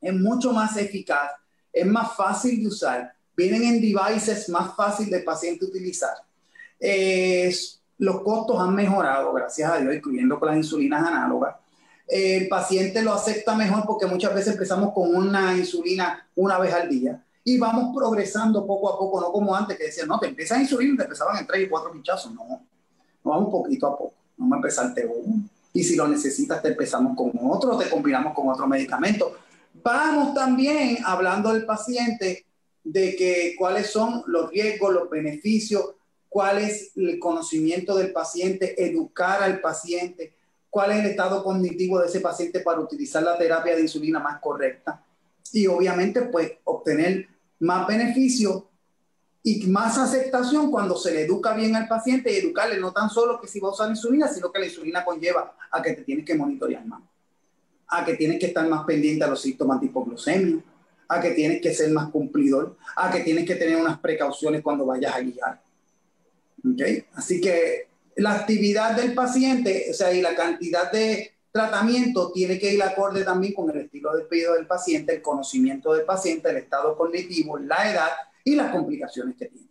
[0.00, 1.30] es mucho más eficaz,
[1.72, 6.14] es más fácil de usar, vienen en devices más fácil de paciente utilizar.
[7.98, 11.56] los costos han mejorado, gracias a Dios, incluyendo con las insulinas análogas.
[12.08, 16.88] el paciente lo acepta mejor porque muchas veces empezamos con una insulina una vez al
[16.88, 20.60] día y vamos progresando poco a poco, no como antes que decían, no, te empiezas
[20.60, 22.32] insulina y te empezaban en tres y cuatro pinchazos.
[22.34, 22.44] No
[23.22, 24.19] vamos poquito a poco.
[24.40, 25.44] Vamos a empezarte uno.
[25.72, 29.36] Y si lo necesitas, te empezamos con otro, te combinamos con otro medicamento.
[29.84, 32.44] Vamos también hablando del paciente
[32.82, 35.94] de que cuáles son los riesgos, los beneficios
[36.30, 40.32] cuál es el conocimiento del paciente, educar al paciente,
[40.70, 44.40] cuál es el estado cognitivo de ese paciente para utilizar la terapia de insulina más
[44.40, 45.04] correcta
[45.52, 47.26] y obviamente pues obtener
[47.58, 48.69] más beneficio
[49.42, 53.40] y más aceptación cuando se le educa bien al paciente y educarle no tan solo
[53.40, 56.26] que si va a usar insulina, sino que la insulina conlleva a que te tienes
[56.26, 57.00] que monitorear más,
[57.88, 60.62] a que tienes que estar más pendiente a los síntomas de hipoglucemia,
[61.08, 64.84] a que tienes que ser más cumplidor, a que tienes que tener unas precauciones cuando
[64.84, 65.62] vayas a guiar.
[66.72, 67.04] ¿Okay?
[67.14, 72.74] Así que la actividad del paciente, o sea, y la cantidad de tratamiento tiene que
[72.74, 76.58] ir acorde también con el estilo de vida del paciente, el conocimiento del paciente, el
[76.58, 78.10] estado cognitivo, la edad
[78.44, 79.68] y las complicaciones que tiene.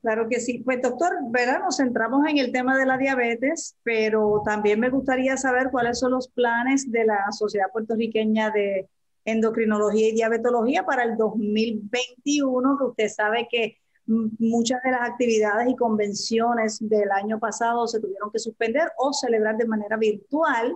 [0.00, 0.62] Claro que sí.
[0.64, 1.60] Pues doctor, ¿verdad?
[1.60, 6.12] Nos centramos en el tema de la diabetes, pero también me gustaría saber cuáles son
[6.12, 8.88] los planes de la Sociedad Puertorriqueña de
[9.26, 13.76] Endocrinología y Diabetología para el 2021, que usted sabe que
[14.06, 19.56] muchas de las actividades y convenciones del año pasado se tuvieron que suspender o celebrar
[19.56, 20.74] de manera virtual,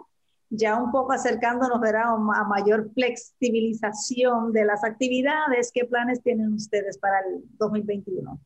[0.51, 5.71] ya un poco acercándonos a mayor flexibilización de las actividades.
[5.73, 8.39] ¿Qué planes tienen ustedes para el 2021?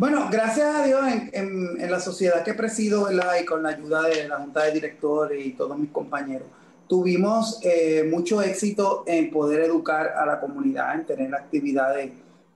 [0.00, 4.38] Bueno, gracias a Dios en, la sociedad que presido y con la ayuda de la
[4.38, 6.48] Junta de Directores y todos mis compañeros,
[6.88, 12.12] tuvimos eh, mucho éxito en poder educar a la comunidad, en tener actividades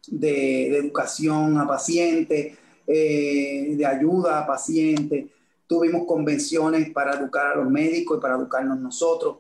[0.08, 2.56] de, educación a pacientes,
[2.86, 5.26] eh, de ayuda a pacientes.
[5.66, 9.38] Tuvimos convenciones para educar a los médicos y para educarnos nosotros.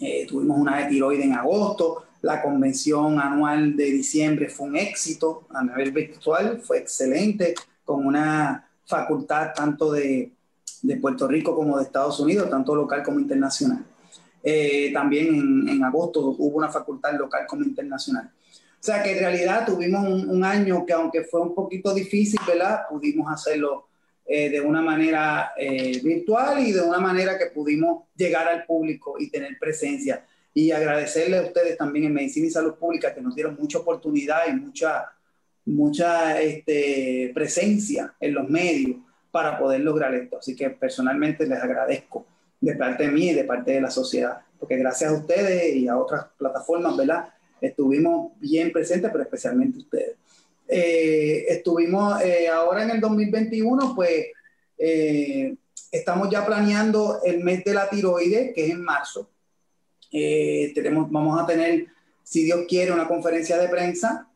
[0.00, 2.04] Eh, tuvimos una de tiroides en agosto.
[2.22, 8.68] La convención anual de diciembre fue un éxito a nivel virtual, fue excelente, con una
[8.84, 10.32] facultad tanto de,
[10.82, 13.84] de Puerto Rico como de Estados Unidos, tanto local como internacional.
[14.42, 18.30] Eh, también en, en, agosto hubo una facultad local como internacional.
[18.80, 22.82] O sea que en realidad tuvimos un, año que aunque fue un poquito difícil, ¿verdad?
[22.88, 23.85] Pudimos hacerlo
[24.26, 29.16] eh, de una manera eh, virtual y de una manera que pudimos llegar al público
[29.18, 30.24] y tener presencia.
[30.52, 34.48] Y agradecerle a ustedes también en Medicina y Salud Pública que nos dieron mucha oportunidad
[34.48, 35.12] y mucha,
[35.66, 38.96] mucha este, presencia en los medios
[39.30, 40.38] para poder lograr esto.
[40.38, 42.26] Así que personalmente les agradezco
[42.60, 45.88] de parte de mí y de parte de la sociedad, porque gracias a ustedes y
[45.88, 47.28] a otras plataformas, ¿verdad?
[47.60, 50.16] estuvimos bien presentes, pero especialmente ustedes.
[50.68, 54.26] Eh, estuvimos eh, ahora en el 2021, pues
[54.78, 55.54] eh,
[55.92, 59.30] estamos ya planeando el mes de la tiroides, que es en marzo.
[60.10, 61.86] tenemos, vamos a tener,
[62.22, 64.28] si Dios quiere, una conferencia de prensa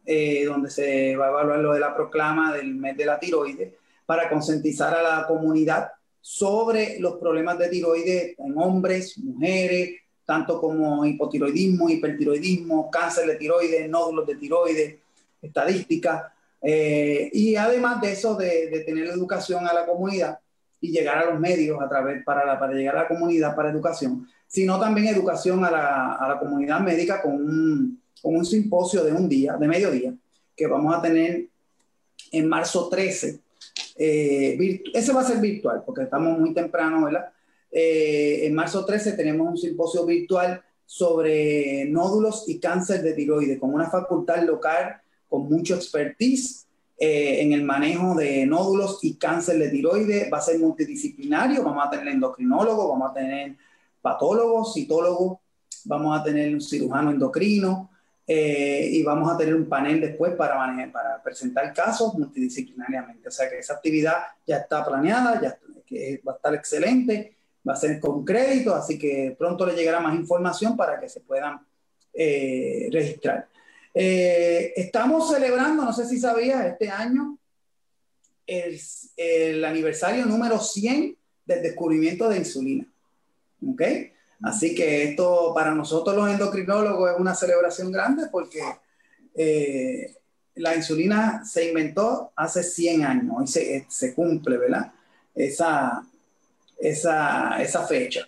[0.47, 3.75] donde se va a evaluar lo de la proclama del mes de la tiroides
[4.07, 5.89] para concientizar a la comunidad
[6.21, 13.89] sobre los problemas de tiroides en hombres, mujeres, tanto como hipotiroidismo, hipertiroidismo, cáncer de tiroides,
[13.89, 14.97] nódulos de tiroides,
[15.43, 16.33] estadística,
[16.63, 20.39] eh, y además de eso, de, tener educación a la comunidad
[20.81, 24.27] y llegar a los medios a través, para, para llegar a la comunidad para educación,
[24.47, 29.13] sino también educación a la, a la comunidad médica con un, con un simposio de
[29.13, 30.15] un día, de mediodía,
[30.57, 31.47] que vamos a tener
[32.33, 33.41] en marzo 13.
[33.97, 37.31] Eh, ese va a ser virtual, porque estamos muy temprano, ¿verdad?
[37.71, 43.73] Eh, en marzo 13 tenemos un simposio virtual sobre nódulos y cáncer de tiroides, con
[43.73, 45.00] una facultad local
[45.31, 46.67] con mucho expertise
[46.99, 50.31] eh, en el manejo de nódulos y cáncer de tiroides.
[50.31, 53.57] Va a ser multidisciplinario, vamos a tener endocrinólogos, vamos a tener
[54.03, 55.39] patólogos, citólogos,
[55.85, 57.91] vamos a tener un cirujano endocrino
[58.27, 63.29] eh, y vamos a tener un panel después para, presentar casos multidisciplinariamente.
[63.29, 64.17] O sea que esa actividad
[64.47, 65.59] ya está planeada, ya
[66.27, 70.15] va a estar excelente va a ser con crédito, así que pronto le llegará más
[70.15, 71.61] información para que se puedan
[72.13, 73.49] eh, registrar.
[73.95, 77.39] Eh, estamos celebrando, no sé si sabías, este año
[78.47, 78.81] el,
[79.17, 81.17] el, aniversario número 100
[81.47, 82.87] del descubrimiento de insulina.
[83.67, 83.83] ¿Ok?
[84.43, 88.61] Así que esto para nosotros los endocrinólogos es una celebración grande porque
[89.35, 90.15] eh,
[90.55, 94.93] la insulina se inventó hace 100 años, y se, se cumple, ¿verdad?
[95.35, 96.07] Esa,
[96.79, 98.27] esa, esa fecha.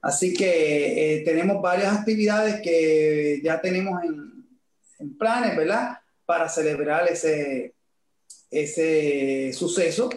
[0.00, 4.31] Así que eh, tenemos varias actividades que ya tenemos en,
[5.02, 5.98] en, planes, ¿verdad?
[6.24, 7.74] Para celebrar ese,
[8.50, 10.08] ese suceso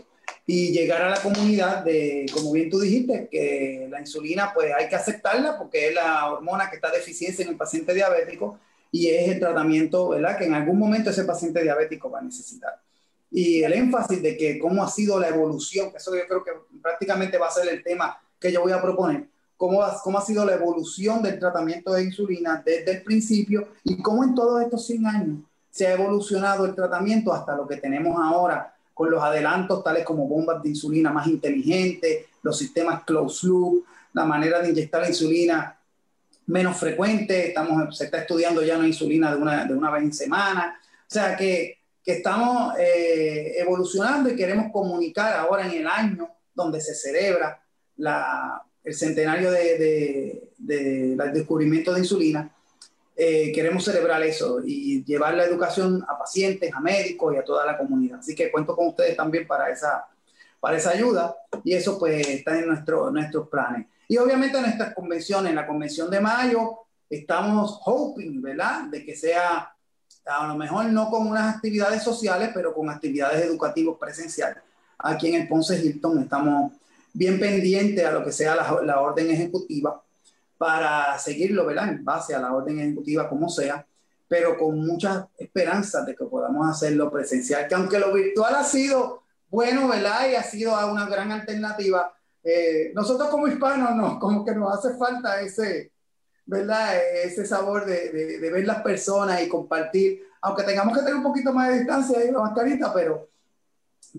[0.46, 4.88] y llegar a la comunidad de, como bien tú dijiste, que la insulina pues hay
[4.88, 8.60] que aceptarla porque es la hormona que está deficiente en el paciente diabético
[8.92, 10.38] y es el tratamiento, ¿verdad?
[10.38, 12.74] Que en algún momento ese paciente diabético va a necesitar
[13.36, 17.38] y el énfasis de que cómo ha sido la evolución, eso yo creo que prácticamente
[17.38, 19.28] va a ser el tema que yo voy a proponer,
[19.58, 24.01] cómo ha, cómo ha sido la evolución del tratamiento de insulina desde el principio y
[24.01, 25.39] cómo en todos estos 100 años
[25.70, 30.28] se ha evolucionado el tratamiento hasta lo que tenemos ahora con los adelantos tales como
[30.28, 33.84] bombas de insulina más inteligentes, los sistemas closed loop,
[34.14, 35.78] la manera de inyectar la insulina
[36.47, 40.14] menos frecuente, estamos, se está estudiando ya una insulina de una, de una vez en
[40.14, 46.30] semana, o sea que, que estamos eh, evolucionando y queremos comunicar ahora en el año
[46.53, 47.62] donde se celebra
[47.97, 52.52] la, el centenario del de, de, descubrimiento de insulina,
[53.18, 57.66] eh, queremos celebrar eso y llevar la educación a pacientes, a médicos y a toda
[57.66, 58.20] la comunidad.
[58.20, 60.06] Así que cuento con ustedes también para esa,
[60.60, 63.88] para esa ayuda y eso pues está en nuestro, nuestros planes.
[64.08, 66.80] Y obviamente en nuestras convenciones, en la convención de mayo,
[67.10, 68.84] estamos hoping, ¿verdad?
[68.84, 69.72] De que sea
[70.26, 74.58] a lo mejor no con unas actividades sociales, pero con actividades educativas presenciales.
[74.98, 76.74] Aquí en el Ponce Hilton estamos
[77.16, 80.01] bien pendientes a lo que sea la, la orden ejecutiva
[80.57, 81.89] para seguirlo, ¿verdad?
[81.89, 83.86] En base a la orden ejecutiva como sea,
[84.28, 89.24] pero con muchas esperanzas de que podamos hacerlo presencial, que aunque lo virtual ha sido
[89.49, 90.30] bueno, ¿verdad?
[90.30, 92.13] Y ha sido una gran alternativa,
[92.43, 95.91] eh, nosotros como hispanos, no, como que nos hace falta ese,
[96.45, 96.97] ¿verdad?
[97.24, 101.53] Ese sabor de, de, ver las personas y compartir, aunque tengamos que tener un poquito
[101.53, 103.30] más de distancia y la mascarita, pero,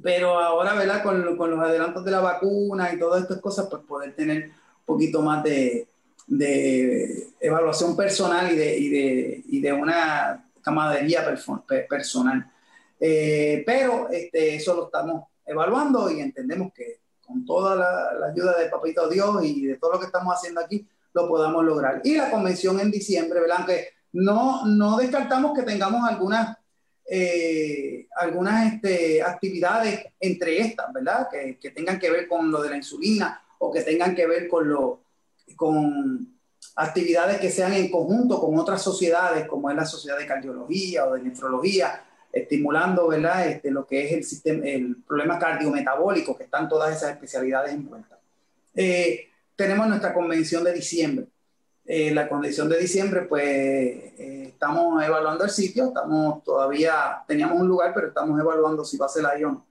[0.02, 1.02] pero ahora, ¿verdad?
[1.02, 4.84] Con, con, los adelantos de la vacuna y todas estas cosas, pues poder tener un
[4.84, 5.88] poquito más de,
[6.26, 11.24] de evaluación personal y de, y de, y de una camaradería
[11.88, 12.50] personal.
[12.98, 18.68] Eh, pero este, eso lo estamos evaluando y entendemos que con toda la, ayuda de
[18.68, 22.00] Papito Dios y de todo lo que estamos haciendo aquí, lo podamos lograr.
[22.04, 23.66] Y la convención en diciembre, ¿verdad?
[23.66, 26.56] Que no, no descartamos que tengamos algunas,
[27.08, 31.28] eh, algunas este, actividades entre estas, ¿verdad?
[31.30, 34.68] Que, tengan que ver con lo de la insulina o que tengan que ver con,
[34.68, 35.02] lo,
[35.54, 36.36] con
[36.74, 41.14] actividades que sean en conjunto con otras sociedades, como es la Sociedad de Cardiología o
[41.14, 43.48] de Nefrología, estimulando ¿verdad?
[43.48, 48.18] Este, lo que es el, sistema, el problema cardiometabólico, que están todas esas especialidades envueltas.
[48.74, 51.26] Eh, tenemos nuestra convención de diciembre.
[51.86, 57.68] Eh, la convención de diciembre, pues eh, estamos evaluando el sitio, estamos todavía, teníamos un
[57.68, 59.66] lugar, pero estamos evaluando si va a ser ahí o no.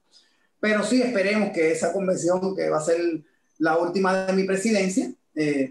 [0.59, 2.99] Pero sí esperemos que esa convención, que va a ser
[3.59, 5.11] la última de mi presidencia,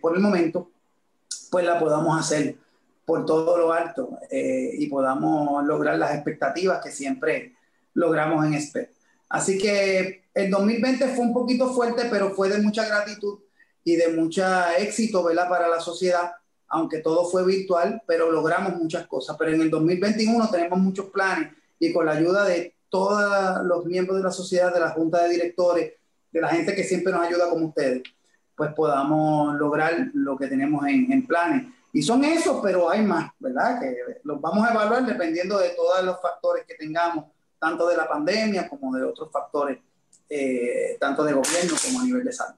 [0.00, 0.70] por el momento,
[1.50, 2.56] pues la podamos hacer
[3.04, 7.54] por todo lo alto eh, y podamos lograr las expectativas que siempre
[7.94, 8.88] logramos en SPED.
[9.28, 13.38] Así que el 2020 fue un poquito fuerte, pero fue de mucha gratitud
[13.84, 14.42] y de mucho
[14.78, 15.48] éxito ¿verdad?
[15.48, 16.32] para la sociedad,
[16.68, 19.36] aunque todo fue virtual, pero logramos muchas cosas.
[19.38, 24.16] Pero en el 2021 tenemos muchos planes y con la ayuda de todos los miembros
[24.16, 25.92] de la sociedad, de la junta de directores,
[26.32, 28.02] de la gente que siempre nos ayuda como ustedes,
[28.56, 31.66] pues podamos lograr lo que tenemos en, en planes.
[31.92, 33.80] Y son esos, pero hay más, ¿verdad?
[33.80, 37.26] Que los vamos a evaluar dependiendo de todos los factores que tengamos,
[37.58, 39.78] tanto de la pandemia como de otros factores,
[40.28, 42.56] eh, tanto de gobierno como a nivel de salud.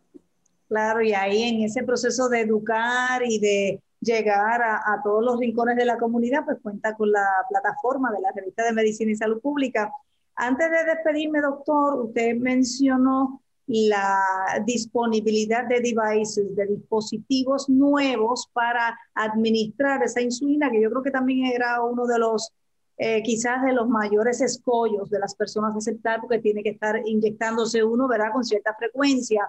[0.69, 5.77] Claro, y ahí en ese proceso de educar y de llegar a, todos los rincones
[5.77, 9.41] de la comunidad, pues cuenta con la plataforma de la Revista de Medicina y Salud
[9.41, 9.91] Pública.
[10.35, 14.21] Antes de despedirme, doctor, usted mencionó la
[14.65, 21.47] disponibilidad de devices, de dispositivos nuevos para administrar esa insulina, que yo creo que también
[21.47, 22.53] era uno de los,
[22.99, 27.83] eh, quizás de los mayores escollos de las personas aceptar, porque tiene que estar inyectándose
[27.83, 29.43] uno, ¿verdad?, con cierta frecuencia.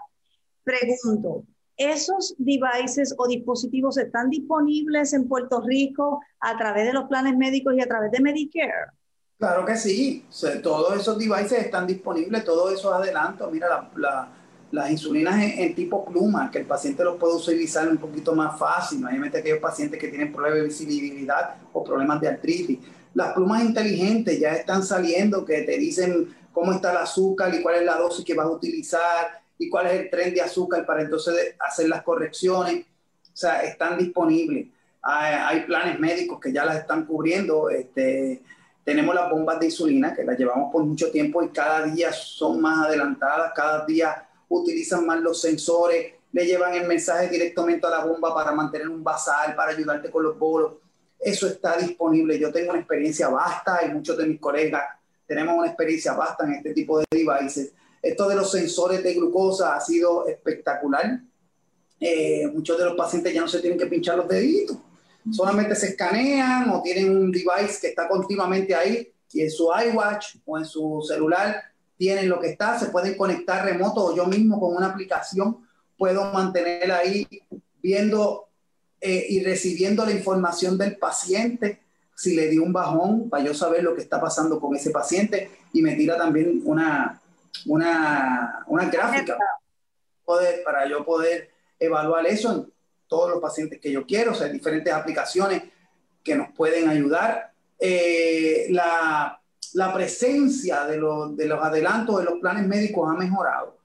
[0.68, 1.46] Pregunto,
[1.78, 7.74] ¿esos devices o dispositivos están disponibles en Puerto Rico a través de los planes médicos
[7.78, 8.92] y a través de Medicare?
[9.40, 10.26] Claro que sí,
[10.62, 13.50] todos esos devices están disponibles, todos esos adelantos.
[13.50, 14.30] Mira, la, la,
[14.72, 19.06] las insulinas en, tipo pluma, que el paciente los puede utilizar un poquito más fácil,
[19.06, 22.80] obviamente aquellos pacientes que tienen problemas de visibilidad o problemas de artritis.
[23.14, 27.76] Las plumas inteligentes ya están saliendo, que te dicen cómo está el azúcar y cuál
[27.76, 31.02] es la dosis que vas a utilizar y cuál es el tren de azúcar para
[31.02, 32.86] entonces hacer las correcciones.
[33.34, 34.68] O sea, están disponibles.
[35.02, 37.70] Hay, hay planes médicos que ya las están cubriendo.
[37.70, 38.42] Este,
[38.84, 42.62] tenemos las bombas de insulina, que las llevamos por mucho tiempo y cada día son
[42.62, 48.06] más adelantadas, cada día utilizan más los sensores, le llevan el mensaje directamente a la
[48.06, 50.74] bomba para mantener un basal, para ayudarte con los bolos.
[51.20, 52.40] Eso está disponible.
[52.40, 54.84] Yo tengo una experiencia vasta y muchos de mis colegas
[55.28, 57.74] tenemos una experiencia vasta en este tipo de devices.
[58.02, 61.22] Esto de los sensores de glucosa ha sido espectacular.
[62.00, 64.78] Eh, muchos de los pacientes ya no se tienen que pinchar los deditos.
[65.32, 70.38] Solamente se escanean o tienen un device que está continuamente ahí y en su iWatch
[70.46, 71.62] o en su celular
[71.98, 75.68] tienen lo que está, se pueden conectar remoto o yo mismo con una aplicación
[75.98, 77.28] puedo mantener ahí
[77.82, 78.48] viendo
[79.02, 81.82] eh, y recibiendo la información del paciente.
[82.16, 85.52] Si le dio un bajón, para yo saber lo que está pasando con ese paciente
[85.74, 87.22] y me tira también una,
[87.66, 89.38] una, una gráfica
[90.24, 91.50] poder, para yo poder
[91.80, 92.74] evaluar eso en
[93.08, 95.64] todos los pacientes que yo quiero, o sea, diferentes aplicaciones
[96.24, 97.52] que nos pueden ayudar.
[97.80, 99.40] Eh, la,
[99.74, 103.78] la, presencia de los, de los adelantos de los planes médicos ha mejorado.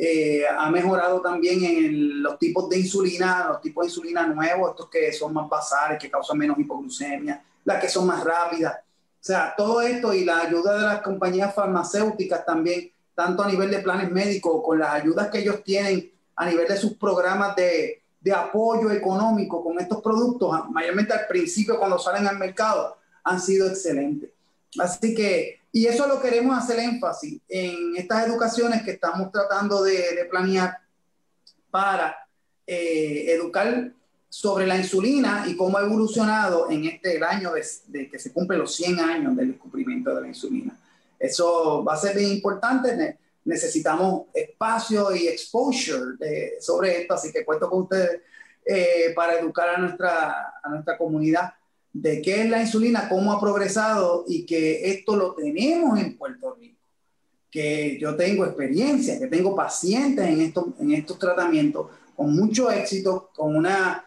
[0.00, 4.88] Eh, ha mejorado también en los tipos de insulina, los tipos de insulina nuevos, estos
[4.88, 8.76] que son más basales, que causan menos hipoglucemia, las que son más rápidas.
[8.76, 13.68] O sea, todo esto y la ayuda de las compañías farmacéuticas también, tanto a nivel
[13.68, 18.00] de planes médicos, con las ayudas que ellos tienen a nivel de sus programas de,
[18.20, 23.66] de apoyo económico con estos productos, mayormente al principio cuando salen al mercado, han sido
[23.66, 24.30] excelentes.
[24.78, 30.24] Así que, y eso lo queremos hacer énfasis en estas educaciones que estamos tratando de,
[30.30, 30.78] planear
[31.72, 32.16] para
[32.68, 33.90] eh, educar
[34.28, 38.76] sobre la insulina y cómo ha evolucionado en este año de, que se cumple los
[38.76, 40.77] 100 años del descubrimiento de la insulina.
[41.28, 43.18] Eso va a ser bien importante.
[43.44, 48.20] Necesitamos espacio y exposure sobre esto, así que cuento con ustedes
[48.64, 51.54] eh, para educar a nuestra, a nuestra comunidad
[51.92, 56.54] de qué es la insulina, cómo ha progresado y que esto lo tenemos en Puerto
[56.54, 56.78] Rico.
[57.50, 63.30] Que yo tengo experiencia, que tengo pacientes en estos, en estos tratamientos con mucho éxito,
[63.34, 64.04] con una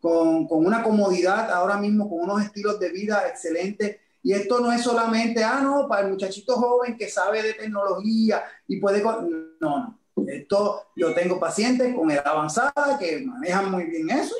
[0.00, 3.98] con, con, una comodidad ahora mismo, con unos estilos de vida excelentes.
[4.22, 8.44] Y esto no es solamente, ah, no, para el muchachito joven que sabe de tecnología
[8.68, 9.02] y puede...
[9.02, 9.98] No, no.
[10.26, 14.34] Esto, yo tengo pacientes con edad avanzada que manejan muy bien eso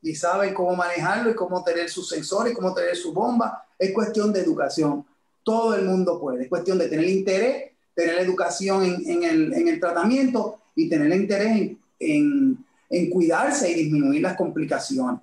[0.00, 3.66] y saben cómo manejarlo y cómo tener sus sensores, cómo tener su bomba.
[3.78, 5.04] Es cuestión de educación.
[5.42, 6.44] Todo el mundo puede.
[6.44, 11.12] Es cuestión de tener interés, tener educación en, en, el, en el, tratamiento y tener
[11.12, 15.20] interés en en cuidarse y disminuir las complicaciones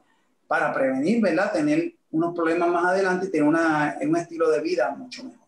[0.48, 1.52] para prevenir, ¿verdad?
[1.52, 5.46] Tener unos problemas más adelante y tener una, un estilo de vida mucho mejor.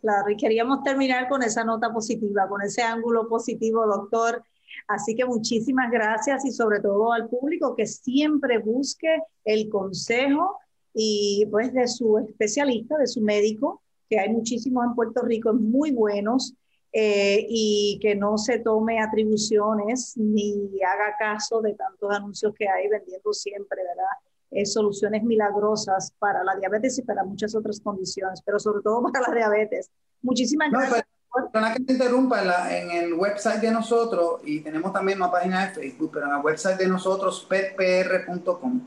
[0.00, 4.42] Claro, y queríamos terminar con esa nota positiva, con ese ángulo positivo, doctor.
[4.86, 10.56] Así que muchísimas gracias y sobre todo al público que siempre busque el consejo
[10.94, 15.90] y pues de su especialista, de su médico, que hay muchísimos en Puerto Rico muy
[15.90, 16.54] buenos
[16.92, 22.88] eh, y que no se tome atribuciones ni haga caso de tantos anuncios que hay
[22.88, 24.06] vendiendo siempre, ¿verdad?
[24.50, 29.28] Eh, soluciones milagrosas para la diabetes y para muchas otras condiciones, pero sobre todo para
[29.28, 29.90] la diabetes.
[30.22, 31.04] Muchísimas gracias.
[31.52, 32.40] Perdona que te interrumpa,
[32.74, 36.40] en, el website de nosotros, y tenemos también una página de Facebook, pero en el
[36.40, 38.80] website de nosotros, petpr.com,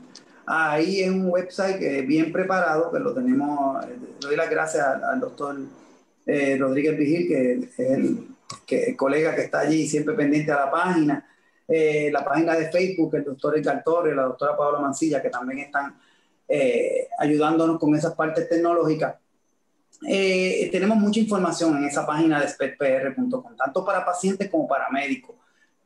[0.46, 4.84] ahí es un website que es bien preparado, que lo tenemos, eh, doy las gracias
[4.84, 5.56] al doctor
[6.26, 8.26] eh, Rodríguez Vigil, que es el,
[8.66, 11.24] que, colega que está allí siempre pendiente a la página,
[11.68, 15.60] eh, la página de Facebook, el doctor Edgar Torres, la doctora Paola Mancilla, que también
[15.60, 15.98] están
[16.48, 19.16] eh, ayudándonos con esas partes tecnológicas.
[20.00, 25.36] tenemos mucha información en esa página de spetpr.com, tanto para pacientes como para médicos.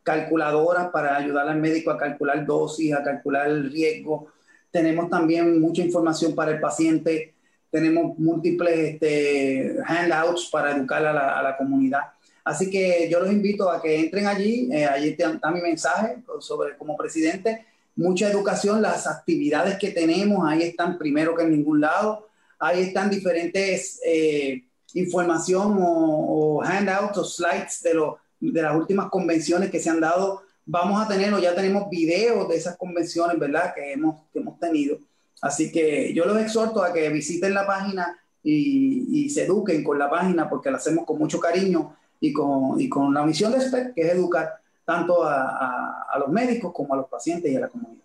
[0.03, 4.29] Calculadoras para ayudar al médico a calcular dosis, a calcular riesgo.
[4.70, 7.35] Tenemos también mucha información para el paciente
[7.77, 12.05] tenemos múltiples este, handouts para educar a la, comunidad.
[12.47, 16.76] Así que yo los invito a que entren allí, eh, allí está mi mensaje sobre
[16.76, 17.66] como presidente,
[17.97, 22.28] mucha educación, las actividades que tenemos, ahí están primero que en ningún lado,
[22.61, 24.62] ahí están diferentes eh,
[24.94, 30.42] información o, handouts o slides de, lo, de las últimas convenciones que se han dado.
[30.64, 33.74] Vamos a tener o ya tenemos videos de esas convenciones, ¿verdad?
[33.74, 34.99] Que hemos, que hemos tenido.
[35.42, 40.09] Así que yo los exhorto a que visiten la página y, se eduquen con la
[40.09, 43.94] página porque la hacemos con mucho cariño y con, y con la misión de SPEC,
[43.94, 47.68] que es educar tanto a, a, los médicos como a los pacientes y a la
[47.68, 48.04] comunidad.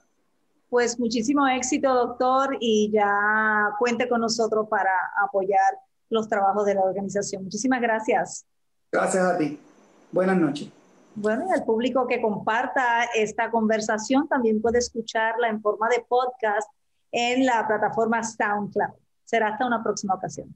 [0.69, 4.91] Pues muchísimo éxito, doctor, y ya cuente con nosotros para
[5.23, 5.77] apoyar
[6.09, 7.43] los trabajos de la organización.
[7.43, 8.45] Muchísimas gracias.
[8.91, 9.59] Gracias a ti.
[10.11, 10.69] Buenas noches.
[11.15, 16.69] Bueno, y al público que comparta esta conversación también puede escucharla en forma de podcast
[17.11, 18.93] en la plataforma SoundCloud.
[19.25, 20.53] Será hasta una próxima ocasión.